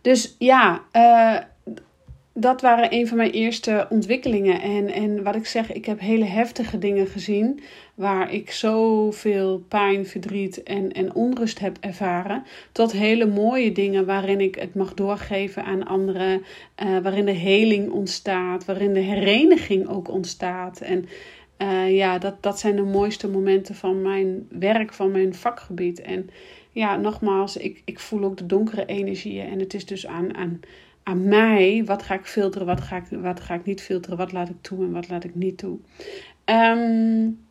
dus 0.00 0.36
ja, 0.38 0.80
uh, 0.92 1.38
dat 2.36 2.60
waren 2.60 2.94
een 2.94 3.08
van 3.08 3.16
mijn 3.16 3.30
eerste 3.30 3.86
ontwikkelingen. 3.90 4.60
En, 4.60 4.92
en 4.92 5.22
wat 5.22 5.34
ik 5.34 5.46
zeg, 5.46 5.72
ik 5.72 5.84
heb 5.84 6.00
hele 6.00 6.24
heftige 6.24 6.78
dingen 6.78 7.06
gezien. 7.06 7.60
Waar 7.94 8.32
ik 8.32 8.50
zoveel 8.50 9.64
pijn, 9.68 10.06
verdriet 10.06 10.62
en, 10.62 10.92
en 10.92 11.14
onrust 11.14 11.58
heb 11.58 11.76
ervaren. 11.80 12.44
Tot 12.72 12.92
hele 12.92 13.26
mooie 13.26 13.72
dingen 13.72 14.06
waarin 14.06 14.40
ik 14.40 14.54
het 14.54 14.74
mag 14.74 14.94
doorgeven 14.94 15.64
aan 15.64 15.86
anderen. 15.86 16.42
Uh, 16.82 16.98
waarin 16.98 17.24
de 17.24 17.32
heling 17.32 17.90
ontstaat. 17.90 18.64
Waarin 18.64 18.92
de 18.92 19.00
hereniging 19.00 19.88
ook 19.88 20.08
ontstaat. 20.08 20.80
En 20.80 21.04
uh, 21.58 21.96
ja, 21.96 22.18
dat, 22.18 22.42
dat 22.42 22.58
zijn 22.58 22.76
de 22.76 22.82
mooiste 22.82 23.28
momenten 23.28 23.74
van 23.74 24.02
mijn 24.02 24.46
werk, 24.48 24.92
van 24.92 25.10
mijn 25.10 25.34
vakgebied. 25.34 26.00
En 26.00 26.30
ja, 26.70 26.96
nogmaals, 26.96 27.56
ik, 27.56 27.82
ik 27.84 28.00
voel 28.00 28.24
ook 28.24 28.36
de 28.36 28.46
donkere 28.46 28.86
energieën. 28.86 29.46
En 29.46 29.58
het 29.58 29.74
is 29.74 29.86
dus 29.86 30.06
aan. 30.06 30.36
aan 30.36 30.60
aan 31.04 31.28
mij, 31.28 31.82
wat 31.84 32.02
ga 32.02 32.14
ik 32.14 32.26
filteren, 32.26 32.66
wat 32.66 32.80
ga 32.80 32.96
ik, 32.96 33.04
wat 33.10 33.40
ga 33.40 33.54
ik 33.54 33.64
niet 33.64 33.82
filteren, 33.82 34.18
wat 34.18 34.32
laat 34.32 34.48
ik 34.48 34.56
toe 34.60 34.84
en 34.84 34.92
wat 34.92 35.08
laat 35.08 35.24
ik 35.24 35.34
niet 35.34 35.58
toe. 35.58 35.78
Um, 36.44 37.42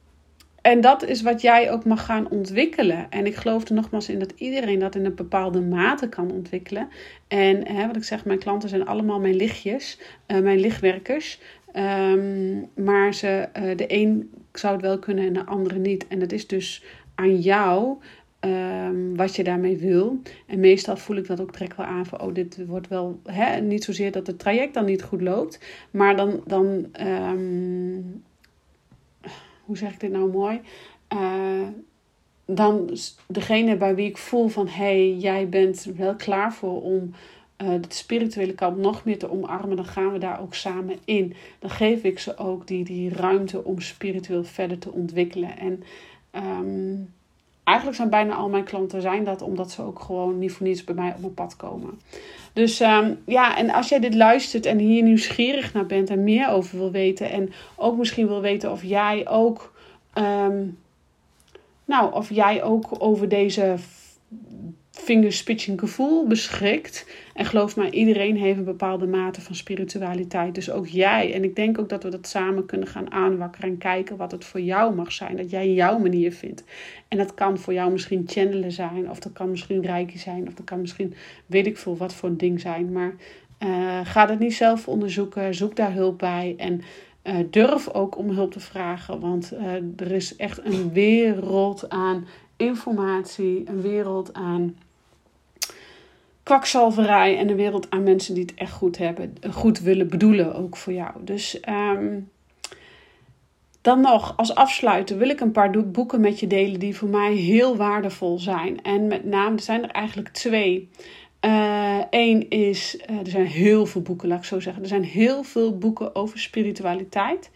en 0.61 0.81
dat 0.81 1.03
is 1.05 1.21
wat 1.21 1.41
jij 1.41 1.71
ook 1.71 1.85
mag 1.85 2.05
gaan 2.05 2.29
ontwikkelen. 2.29 3.07
En 3.09 3.25
ik 3.25 3.35
geloof 3.35 3.67
er 3.67 3.73
nogmaals 3.73 4.09
in 4.09 4.19
dat 4.19 4.33
iedereen 4.35 4.79
dat 4.79 4.95
in 4.95 5.05
een 5.05 5.15
bepaalde 5.15 5.61
mate 5.61 6.09
kan 6.09 6.31
ontwikkelen. 6.31 6.89
En 7.27 7.67
hè, 7.67 7.87
wat 7.87 7.95
ik 7.95 8.03
zeg, 8.03 8.25
mijn 8.25 8.39
klanten 8.39 8.69
zijn 8.69 8.85
allemaal 8.85 9.19
mijn 9.19 9.35
lichtjes, 9.35 9.99
uh, 10.27 10.39
mijn 10.39 10.59
lichtwerkers. 10.59 11.39
Um, 11.75 12.69
maar 12.75 13.13
ze, 13.13 13.49
uh, 13.57 13.77
de 13.77 13.85
een 13.87 14.31
zou 14.51 14.73
het 14.73 14.81
wel 14.81 14.99
kunnen 14.99 15.25
en 15.25 15.33
de 15.33 15.45
andere 15.45 15.79
niet. 15.79 16.07
En 16.07 16.19
dat 16.19 16.31
is 16.31 16.47
dus 16.47 16.83
aan 17.15 17.39
jou 17.39 17.97
Um, 18.45 19.15
wat 19.15 19.35
je 19.35 19.43
daarmee 19.43 19.77
wil. 19.77 20.21
En 20.47 20.59
meestal 20.59 20.97
voel 20.97 21.15
ik 21.15 21.27
dat 21.27 21.41
ook 21.41 21.53
direct 21.53 21.75
wel 21.75 21.85
aan 21.85 22.05
van, 22.05 22.21
oh, 22.21 22.33
dit 22.33 22.65
wordt 22.65 22.87
wel, 22.87 23.19
hè, 23.23 23.61
niet 23.61 23.83
zozeer 23.83 24.11
dat 24.11 24.27
het 24.27 24.39
traject 24.39 24.73
dan 24.73 24.85
niet 24.85 25.03
goed 25.03 25.21
loopt, 25.21 25.59
maar 25.91 26.15
dan, 26.15 26.41
dan 26.45 26.85
um, 27.01 28.23
hoe 29.63 29.77
zeg 29.77 29.93
ik 29.93 29.99
dit 29.99 30.11
nou 30.11 30.31
mooi? 30.31 30.61
Uh, 31.13 31.67
dan 32.45 32.89
degene 33.27 33.77
bij 33.77 33.95
wie 33.95 34.09
ik 34.09 34.17
voel 34.17 34.47
van, 34.47 34.67
hey, 34.67 35.13
jij 35.13 35.49
bent 35.49 35.83
wel 35.95 36.15
klaar 36.15 36.53
voor 36.53 36.81
om 36.81 37.13
uh, 37.57 37.67
de 37.67 37.87
spirituele 37.87 38.53
kant 38.53 38.77
nog 38.77 39.05
meer 39.05 39.17
te 39.17 39.31
omarmen, 39.31 39.75
dan 39.75 39.85
gaan 39.85 40.11
we 40.11 40.17
daar 40.17 40.41
ook 40.41 40.53
samen 40.53 40.97
in. 41.05 41.33
Dan 41.59 41.69
geef 41.69 42.03
ik 42.03 42.19
ze 42.19 42.37
ook 42.37 42.67
die, 42.67 42.83
die 42.83 43.09
ruimte 43.09 43.63
om 43.63 43.81
spiritueel 43.81 44.43
verder 44.43 44.79
te 44.79 44.91
ontwikkelen. 44.91 45.57
En 45.57 45.83
um, 46.31 47.13
eigenlijk 47.63 47.97
zijn 47.97 48.09
bijna 48.09 48.35
al 48.35 48.49
mijn 48.49 48.63
klanten 48.63 49.01
zijn 49.01 49.23
dat 49.23 49.41
omdat 49.41 49.71
ze 49.71 49.81
ook 49.81 49.99
gewoon 49.99 50.39
niet 50.39 50.51
voor 50.51 50.67
niets 50.67 50.83
bij 50.83 50.95
mij 50.95 51.13
op 51.15 51.19
mijn 51.19 51.33
pad 51.33 51.55
komen. 51.55 51.99
Dus 52.53 52.79
um, 52.79 53.21
ja, 53.25 53.57
en 53.57 53.69
als 53.69 53.89
jij 53.89 53.99
dit 53.99 54.15
luistert 54.15 54.65
en 54.65 54.77
hier 54.77 55.03
nieuwsgierig 55.03 55.73
naar 55.73 55.85
bent 55.85 56.09
en 56.09 56.23
meer 56.23 56.49
over 56.49 56.77
wil 56.77 56.91
weten 56.91 57.31
en 57.31 57.53
ook 57.75 57.97
misschien 57.97 58.27
wil 58.27 58.41
weten 58.41 58.71
of 58.71 58.83
jij 58.83 59.27
ook, 59.27 59.73
um, 60.13 60.77
nou, 61.85 62.13
of 62.13 62.29
jij 62.29 62.63
ook 62.63 62.85
over 62.97 63.29
deze 63.29 63.75
gevoel 65.77 66.27
beschikt. 66.27 67.05
En 67.33 67.45
geloof 67.45 67.75
mij, 67.75 67.89
iedereen 67.89 68.37
heeft 68.37 68.57
een 68.57 68.63
bepaalde 68.63 69.07
mate 69.07 69.41
van 69.41 69.55
spiritualiteit. 69.55 70.55
Dus 70.55 70.71
ook 70.71 70.87
jij. 70.87 71.33
En 71.33 71.43
ik 71.43 71.55
denk 71.55 71.79
ook 71.79 71.89
dat 71.89 72.03
we 72.03 72.09
dat 72.09 72.27
samen 72.27 72.65
kunnen 72.65 72.87
gaan 72.87 73.11
aanwakkeren 73.11 73.69
en 73.69 73.77
kijken 73.77 74.17
wat 74.17 74.31
het 74.31 74.45
voor 74.45 74.61
jou 74.61 74.95
mag 74.95 75.11
zijn. 75.11 75.35
Dat 75.35 75.49
jij 75.49 75.73
jouw 75.73 75.97
manier 75.97 76.31
vindt. 76.31 76.63
En 77.07 77.17
dat 77.17 77.33
kan 77.33 77.57
voor 77.57 77.73
jou 77.73 77.91
misschien 77.91 78.23
channelen 78.25 78.71
zijn, 78.71 79.09
of 79.09 79.19
dat 79.19 79.33
kan 79.33 79.49
misschien 79.49 79.81
reiki 79.81 80.17
zijn, 80.17 80.47
of 80.47 80.53
dat 80.53 80.65
kan 80.65 80.81
misschien 80.81 81.13
weet 81.45 81.67
ik 81.67 81.77
veel 81.77 81.97
wat 81.97 82.13
voor 82.13 82.29
een 82.29 82.37
ding 82.37 82.61
zijn. 82.61 82.91
Maar 82.91 83.13
uh, 83.59 83.99
ga 84.03 84.25
dat 84.25 84.39
niet 84.39 84.53
zelf 84.53 84.87
onderzoeken. 84.87 85.55
Zoek 85.55 85.75
daar 85.75 85.93
hulp 85.93 86.17
bij. 86.17 86.55
En 86.57 86.81
uh, 87.23 87.35
durf 87.49 87.89
ook 87.89 88.17
om 88.17 88.29
hulp 88.29 88.51
te 88.51 88.59
vragen. 88.59 89.19
Want 89.19 89.53
uh, 89.53 89.73
er 89.95 90.11
is 90.11 90.35
echt 90.35 90.65
een 90.65 90.93
wereld 90.93 91.89
aan 91.89 92.27
informatie, 92.57 93.63
een 93.65 93.81
wereld 93.81 94.33
aan 94.33 94.75
kwakzalverij 96.43 97.37
en 97.37 97.49
een 97.49 97.55
wereld 97.55 97.89
aan 97.89 98.03
mensen 98.03 98.33
die 98.33 98.43
het 98.43 98.53
echt 98.55 98.71
goed 98.71 98.97
hebben, 98.97 99.33
goed 99.51 99.79
willen 99.79 100.09
bedoelen 100.09 100.55
ook 100.55 100.77
voor 100.77 100.93
jou. 100.93 101.11
Dus 101.21 101.59
um, 101.69 102.31
dan 103.83 104.01
nog, 104.01 104.37
als 104.37 104.55
afsluiter 104.55 105.17
wil 105.17 105.29
ik 105.29 105.39
een 105.39 105.51
paar 105.51 105.71
boeken 105.85 106.21
met 106.21 106.39
je 106.39 106.47
delen 106.47 106.79
die 106.79 106.95
voor 106.95 107.09
mij 107.09 107.33
heel 107.33 107.75
waardevol 107.75 108.39
zijn. 108.39 108.81
En 108.81 109.07
met 109.07 109.25
name, 109.25 109.61
zijn 109.61 109.83
er 109.83 109.89
eigenlijk 109.89 110.29
twee. 110.29 110.89
Eén 112.09 112.45
uh, 112.49 112.67
is, 112.69 112.97
uh, 113.09 113.19
er 113.19 113.27
zijn 113.29 113.45
heel 113.45 113.85
veel 113.85 114.01
boeken, 114.01 114.27
laat 114.27 114.37
ik 114.37 114.43
zo 114.43 114.59
zeggen. 114.59 114.81
Er 114.81 114.87
zijn 114.87 115.03
heel 115.03 115.43
veel 115.43 115.77
boeken 115.77 116.15
over 116.15 116.39
spiritualiteit. 116.39 117.51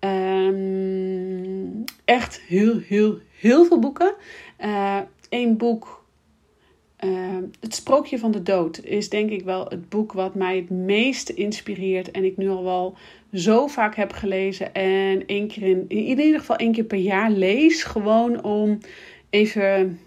Um, 0.00 1.84
echt 2.04 2.40
heel, 2.40 2.78
heel, 2.78 3.18
heel 3.38 3.64
veel 3.64 3.78
boeken. 3.78 4.14
Eén 5.28 5.50
uh, 5.50 5.56
boek 5.56 6.02
het 7.60 7.74
Sprookje 7.74 8.18
van 8.18 8.30
de 8.30 8.42
Dood 8.42 8.84
is 8.84 9.08
denk 9.08 9.30
ik 9.30 9.44
wel 9.44 9.66
het 9.68 9.88
boek 9.88 10.12
wat 10.12 10.34
mij 10.34 10.56
het 10.56 10.70
meest 10.70 11.28
inspireert. 11.28 12.10
En 12.10 12.24
ik 12.24 12.36
nu 12.36 12.48
al 12.48 12.64
wel 12.64 12.96
zo 13.32 13.66
vaak 13.66 13.94
heb 13.94 14.12
gelezen. 14.12 14.74
En 14.74 15.26
één 15.26 15.48
keer 15.48 15.62
in, 15.62 15.84
in 15.88 16.18
ieder 16.18 16.38
geval 16.38 16.56
één 16.56 16.72
keer 16.72 16.84
per 16.84 16.98
jaar 16.98 17.30
lees. 17.30 17.82
Gewoon 17.82 18.44
om 18.44 18.78
even, 19.30 20.00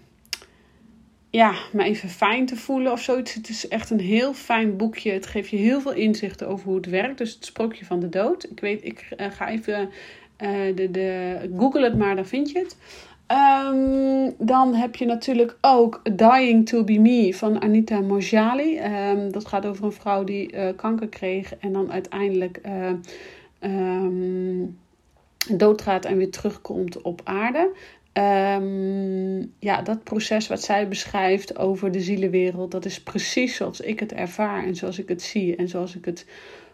ja, 1.30 1.54
me 1.72 1.84
even 1.84 2.08
fijn 2.08 2.46
te 2.46 2.56
voelen 2.56 2.92
of 2.92 3.00
zoiets. 3.00 3.34
Het 3.34 3.48
is 3.48 3.68
echt 3.68 3.90
een 3.90 4.00
heel 4.00 4.34
fijn 4.34 4.76
boekje. 4.76 5.12
Het 5.12 5.26
geeft 5.26 5.48
je 5.48 5.56
heel 5.56 5.80
veel 5.80 5.92
inzichten 5.92 6.48
over 6.48 6.66
hoe 6.66 6.76
het 6.76 6.86
werkt. 6.86 7.18
Dus 7.18 7.34
het 7.34 7.44
Sprookje 7.44 7.84
van 7.84 8.00
de 8.00 8.08
Dood. 8.08 8.44
Ik 8.50 8.60
weet, 8.60 8.84
ik 8.84 9.14
uh, 9.16 9.26
ga 9.30 9.48
even 9.48 9.80
uh, 10.40 10.76
de, 10.76 10.90
de, 10.90 11.38
google 11.56 11.84
het 11.84 11.98
maar, 11.98 12.16
dan 12.16 12.26
vind 12.26 12.50
je 12.50 12.58
het. 12.58 12.76
Um, 13.28 14.34
dan 14.38 14.74
heb 14.74 14.96
je 14.96 15.04
natuurlijk 15.04 15.56
ook 15.60 16.00
Dying 16.16 16.68
to 16.68 16.84
Be 16.84 16.98
Me 16.98 17.34
van 17.34 17.62
Anita 17.62 18.00
Mojali. 18.00 18.78
Um, 18.78 19.32
dat 19.32 19.46
gaat 19.46 19.66
over 19.66 19.84
een 19.84 19.92
vrouw 19.92 20.24
die 20.24 20.52
uh, 20.52 20.68
kanker 20.76 21.08
kreeg 21.08 21.56
en 21.56 21.72
dan 21.72 21.92
uiteindelijk 21.92 22.60
um, 23.60 24.78
doodgaat 25.50 26.04
en 26.04 26.16
weer 26.16 26.30
terugkomt 26.30 27.02
op 27.02 27.20
aarde. 27.24 27.70
Ja, 29.58 29.82
dat 29.82 30.04
proces 30.04 30.46
wat 30.46 30.62
zij 30.62 30.88
beschrijft 30.88 31.58
over 31.58 31.92
de 31.92 32.00
zielenwereld, 32.00 32.70
dat 32.70 32.84
is 32.84 33.02
precies 33.02 33.56
zoals 33.56 33.80
ik 33.80 34.00
het 34.00 34.12
ervaar 34.12 34.64
en 34.64 34.76
zoals 34.76 34.98
ik 34.98 35.08
het 35.08 35.22
zie 35.22 35.56
en 35.56 35.68
zoals 35.68 35.96
ik 35.96 36.04
het 36.04 36.26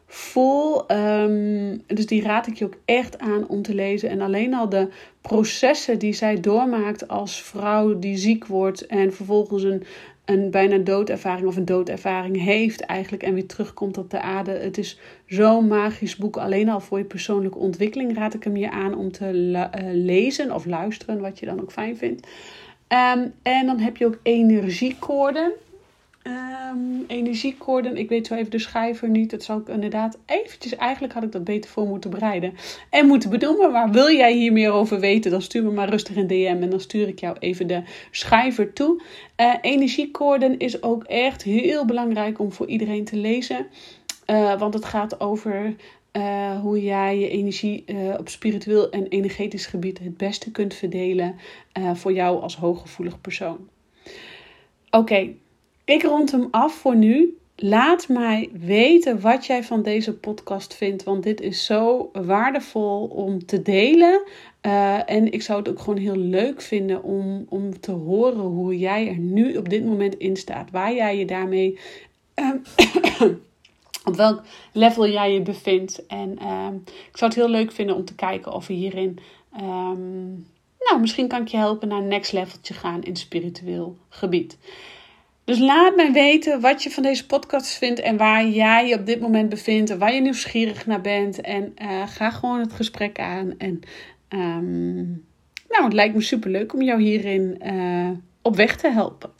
vol. 0.06 0.90
Um, 0.90 1.82
dus 1.86 2.06
die 2.06 2.22
raad 2.22 2.46
ik 2.46 2.54
je 2.54 2.64
ook 2.64 2.76
echt 2.84 3.18
aan 3.18 3.48
om 3.48 3.62
te 3.62 3.74
lezen. 3.74 4.08
En 4.08 4.20
alleen 4.20 4.54
al 4.54 4.68
de 4.68 4.88
processen 5.20 5.98
die 5.98 6.12
zij 6.12 6.40
doormaakt 6.40 7.08
als 7.08 7.42
vrouw 7.42 7.98
die 7.98 8.16
ziek 8.16 8.46
wordt 8.46 8.86
en 8.86 9.12
vervolgens 9.12 9.62
een, 9.62 9.84
een 10.24 10.50
bijna 10.50 10.78
doodervaring 10.78 11.46
of 11.46 11.56
een 11.56 11.64
doodervaring 11.64 12.42
heeft 12.44 12.80
eigenlijk 12.80 13.22
en 13.22 13.34
weer 13.34 13.46
terugkomt 13.46 13.98
op 13.98 14.10
de 14.10 14.20
aarde. 14.20 14.50
Het 14.50 14.78
is 14.78 14.98
zo'n 15.26 15.66
magisch 15.66 16.16
boek. 16.16 16.36
Alleen 16.36 16.68
al 16.68 16.80
voor 16.80 16.98
je 16.98 17.04
persoonlijke 17.04 17.58
ontwikkeling 17.58 18.16
raad 18.16 18.34
ik 18.34 18.44
hem 18.44 18.56
je 18.56 18.70
aan 18.70 18.94
om 18.94 19.12
te 19.12 19.32
uh, 19.32 19.64
lezen 19.92 20.54
of 20.54 20.66
luisteren, 20.66 21.20
wat 21.20 21.38
je 21.38 21.46
dan 21.46 21.60
ook 21.60 21.72
fijn 21.72 21.96
vindt. 21.96 22.26
Um, 22.88 23.32
en 23.42 23.66
dan 23.66 23.78
heb 23.78 23.96
je 23.96 24.06
ook 24.06 24.18
energiekoorden. 24.22 25.52
Um, 26.26 27.04
energiekoorden, 27.06 27.96
ik 27.96 28.08
weet 28.08 28.26
zo 28.26 28.34
even 28.34 28.50
de 28.50 28.58
schrijver 28.58 29.08
niet. 29.08 29.30
Dat 29.30 29.42
zou 29.42 29.60
ik 29.60 29.68
inderdaad 29.68 30.18
eventjes, 30.26 30.76
eigenlijk 30.76 31.12
had 31.12 31.22
ik 31.22 31.32
dat 31.32 31.44
beter 31.44 31.70
voor 31.70 31.86
moeten 31.86 32.10
bereiden. 32.10 32.54
En 32.90 33.06
moeten 33.06 33.30
benoemen, 33.30 33.72
maar 33.72 33.90
wil 33.90 34.10
jij 34.10 34.32
hier 34.32 34.52
meer 34.52 34.72
over 34.72 35.00
weten, 35.00 35.30
dan 35.30 35.42
stuur 35.42 35.62
me 35.62 35.70
maar 35.70 35.88
rustig 35.88 36.16
een 36.16 36.26
DM 36.26 36.58
en 36.60 36.70
dan 36.70 36.80
stuur 36.80 37.08
ik 37.08 37.20
jou 37.20 37.36
even 37.38 37.66
de 37.66 37.82
schrijver 38.10 38.72
toe. 38.72 39.02
Uh, 39.36 39.54
energiekoorden 39.60 40.58
is 40.58 40.82
ook 40.82 41.04
echt 41.04 41.42
heel 41.42 41.84
belangrijk 41.84 42.38
om 42.38 42.52
voor 42.52 42.66
iedereen 42.66 43.04
te 43.04 43.16
lezen. 43.16 43.66
Uh, 44.26 44.58
want 44.58 44.74
het 44.74 44.84
gaat 44.84 45.20
over 45.20 45.76
uh, 46.12 46.60
hoe 46.60 46.82
jij 46.82 47.18
je 47.18 47.28
energie 47.28 47.84
op 48.18 48.28
spiritueel 48.28 48.90
en 48.90 49.06
energetisch 49.06 49.66
gebied 49.66 49.98
het 49.98 50.16
beste 50.16 50.50
kunt 50.50 50.74
verdelen 50.74 51.34
voor 51.94 52.12
jou 52.12 52.42
als 52.42 52.56
hooggevoelig 52.56 53.20
persoon. 53.20 53.68
Oké, 54.90 55.34
ik 55.84 56.02
rond 56.02 56.30
hem 56.30 56.48
af 56.50 56.74
voor 56.74 56.96
nu. 56.96 57.36
Laat 57.56 58.08
mij 58.08 58.50
weten 58.52 59.20
wat 59.20 59.46
jij 59.46 59.64
van 59.64 59.82
deze 59.82 60.14
podcast 60.14 60.74
vindt, 60.74 61.04
want 61.04 61.22
dit 61.22 61.40
is 61.40 61.64
zo 61.64 62.10
waardevol 62.12 63.04
om 63.04 63.46
te 63.46 63.62
delen. 63.62 64.22
Uh, 64.62 65.10
en 65.10 65.32
ik 65.32 65.42
zou 65.42 65.58
het 65.58 65.68
ook 65.68 65.78
gewoon 65.78 65.98
heel 65.98 66.16
leuk 66.16 66.60
vinden 66.60 67.02
om, 67.02 67.46
om 67.48 67.80
te 67.80 67.90
horen 67.90 68.40
hoe 68.40 68.78
jij 68.78 69.08
er 69.08 69.18
nu 69.18 69.56
op 69.56 69.68
dit 69.68 69.84
moment 69.84 70.14
in 70.14 70.36
staat. 70.36 70.70
Waar 70.70 70.94
jij 70.94 71.18
je 71.18 71.24
daarmee. 71.24 71.78
Uh, 72.34 72.52
op 74.08 74.16
welk 74.16 74.42
level 74.72 75.08
jij 75.08 75.32
je 75.32 75.42
bevindt. 75.42 76.06
En 76.06 76.38
uh, 76.42 76.68
ik 77.10 77.16
zou 77.16 77.30
het 77.30 77.40
heel 77.40 77.48
leuk 77.48 77.72
vinden 77.72 77.96
om 77.96 78.04
te 78.04 78.14
kijken 78.14 78.52
of 78.52 78.66
we 78.66 78.72
hierin. 78.72 79.18
Um, 79.60 80.46
nou, 80.78 81.00
misschien 81.00 81.28
kan 81.28 81.40
ik 81.40 81.48
je 81.48 81.56
helpen 81.56 81.88
naar 81.88 81.98
een 81.98 82.08
next 82.08 82.32
leveltje 82.32 82.74
gaan 82.74 83.02
in 83.02 83.16
spiritueel 83.16 83.96
gebied. 84.08 84.58
Dus 85.44 85.58
laat 85.58 85.96
mij 85.96 86.12
weten 86.12 86.60
wat 86.60 86.82
je 86.82 86.90
van 86.90 87.02
deze 87.02 87.26
podcast 87.26 87.78
vindt 87.78 88.00
en 88.00 88.16
waar 88.16 88.46
jij 88.46 88.88
je 88.88 88.98
op 88.98 89.06
dit 89.06 89.20
moment 89.20 89.48
bevindt 89.48 89.90
en 89.90 89.98
waar 89.98 90.14
je 90.14 90.20
nieuwsgierig 90.20 90.86
naar 90.86 91.00
bent. 91.00 91.40
En 91.40 91.74
uh, 91.82 92.06
ga 92.06 92.30
gewoon 92.30 92.60
het 92.60 92.72
gesprek 92.72 93.18
aan. 93.18 93.54
En 93.58 93.80
um, 94.28 95.24
nou, 95.68 95.84
het 95.84 95.92
lijkt 95.92 96.14
me 96.14 96.20
super 96.20 96.50
leuk 96.50 96.74
om 96.74 96.82
jou 96.82 97.02
hierin 97.02 97.60
uh, 97.62 98.10
op 98.42 98.56
weg 98.56 98.76
te 98.76 98.88
helpen. 98.88 99.30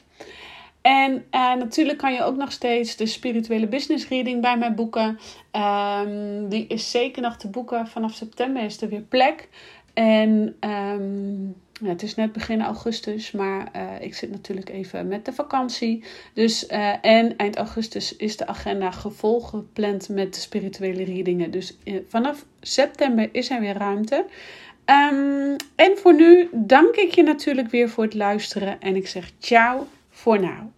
En 0.81 1.13
uh, 1.13 1.53
natuurlijk 1.55 1.97
kan 1.97 2.13
je 2.13 2.23
ook 2.23 2.35
nog 2.35 2.51
steeds 2.51 2.95
de 2.95 3.05
spirituele 3.05 3.67
business 3.67 4.07
reading 4.07 4.41
bij 4.41 4.57
mij 4.57 4.73
boeken. 4.73 5.19
Um, 5.51 6.49
die 6.49 6.67
is 6.67 6.91
zeker 6.91 7.21
nog 7.21 7.37
te 7.37 7.49
boeken. 7.49 7.87
Vanaf 7.87 8.13
september 8.13 8.63
is 8.63 8.81
er 8.81 8.89
weer 8.89 9.01
plek. 9.01 9.49
En 9.93 10.55
um, 10.59 11.55
ja, 11.83 11.89
het 11.89 12.03
is 12.03 12.15
net 12.15 12.31
begin 12.31 12.61
augustus, 12.61 13.31
maar 13.31 13.71
uh, 13.75 13.81
ik 13.99 14.15
zit 14.15 14.31
natuurlijk 14.31 14.69
even 14.69 15.07
met 15.07 15.25
de 15.25 15.33
vakantie. 15.33 16.03
Dus, 16.33 16.69
uh, 16.69 17.05
en 17.05 17.37
eind 17.37 17.55
augustus 17.55 18.15
is 18.15 18.37
de 18.37 18.47
agenda 18.47 18.91
gepland 18.91 20.09
met 20.09 20.33
de 20.33 20.39
spirituele 20.39 21.03
readingen. 21.03 21.51
Dus 21.51 21.77
uh, 21.83 21.99
vanaf 22.07 22.45
september 22.61 23.29
is 23.31 23.49
er 23.49 23.59
weer 23.59 23.77
ruimte. 23.77 24.25
Um, 24.85 25.55
en 25.75 25.97
voor 25.97 26.13
nu 26.13 26.49
dank 26.51 26.95
ik 26.95 27.15
je 27.15 27.23
natuurlijk 27.23 27.69
weer 27.69 27.89
voor 27.89 28.03
het 28.03 28.13
luisteren. 28.13 28.81
En 28.81 28.95
ik 28.95 29.07
zeg 29.07 29.31
ciao 29.39 29.87
voor 30.09 30.39
nu. 30.39 30.71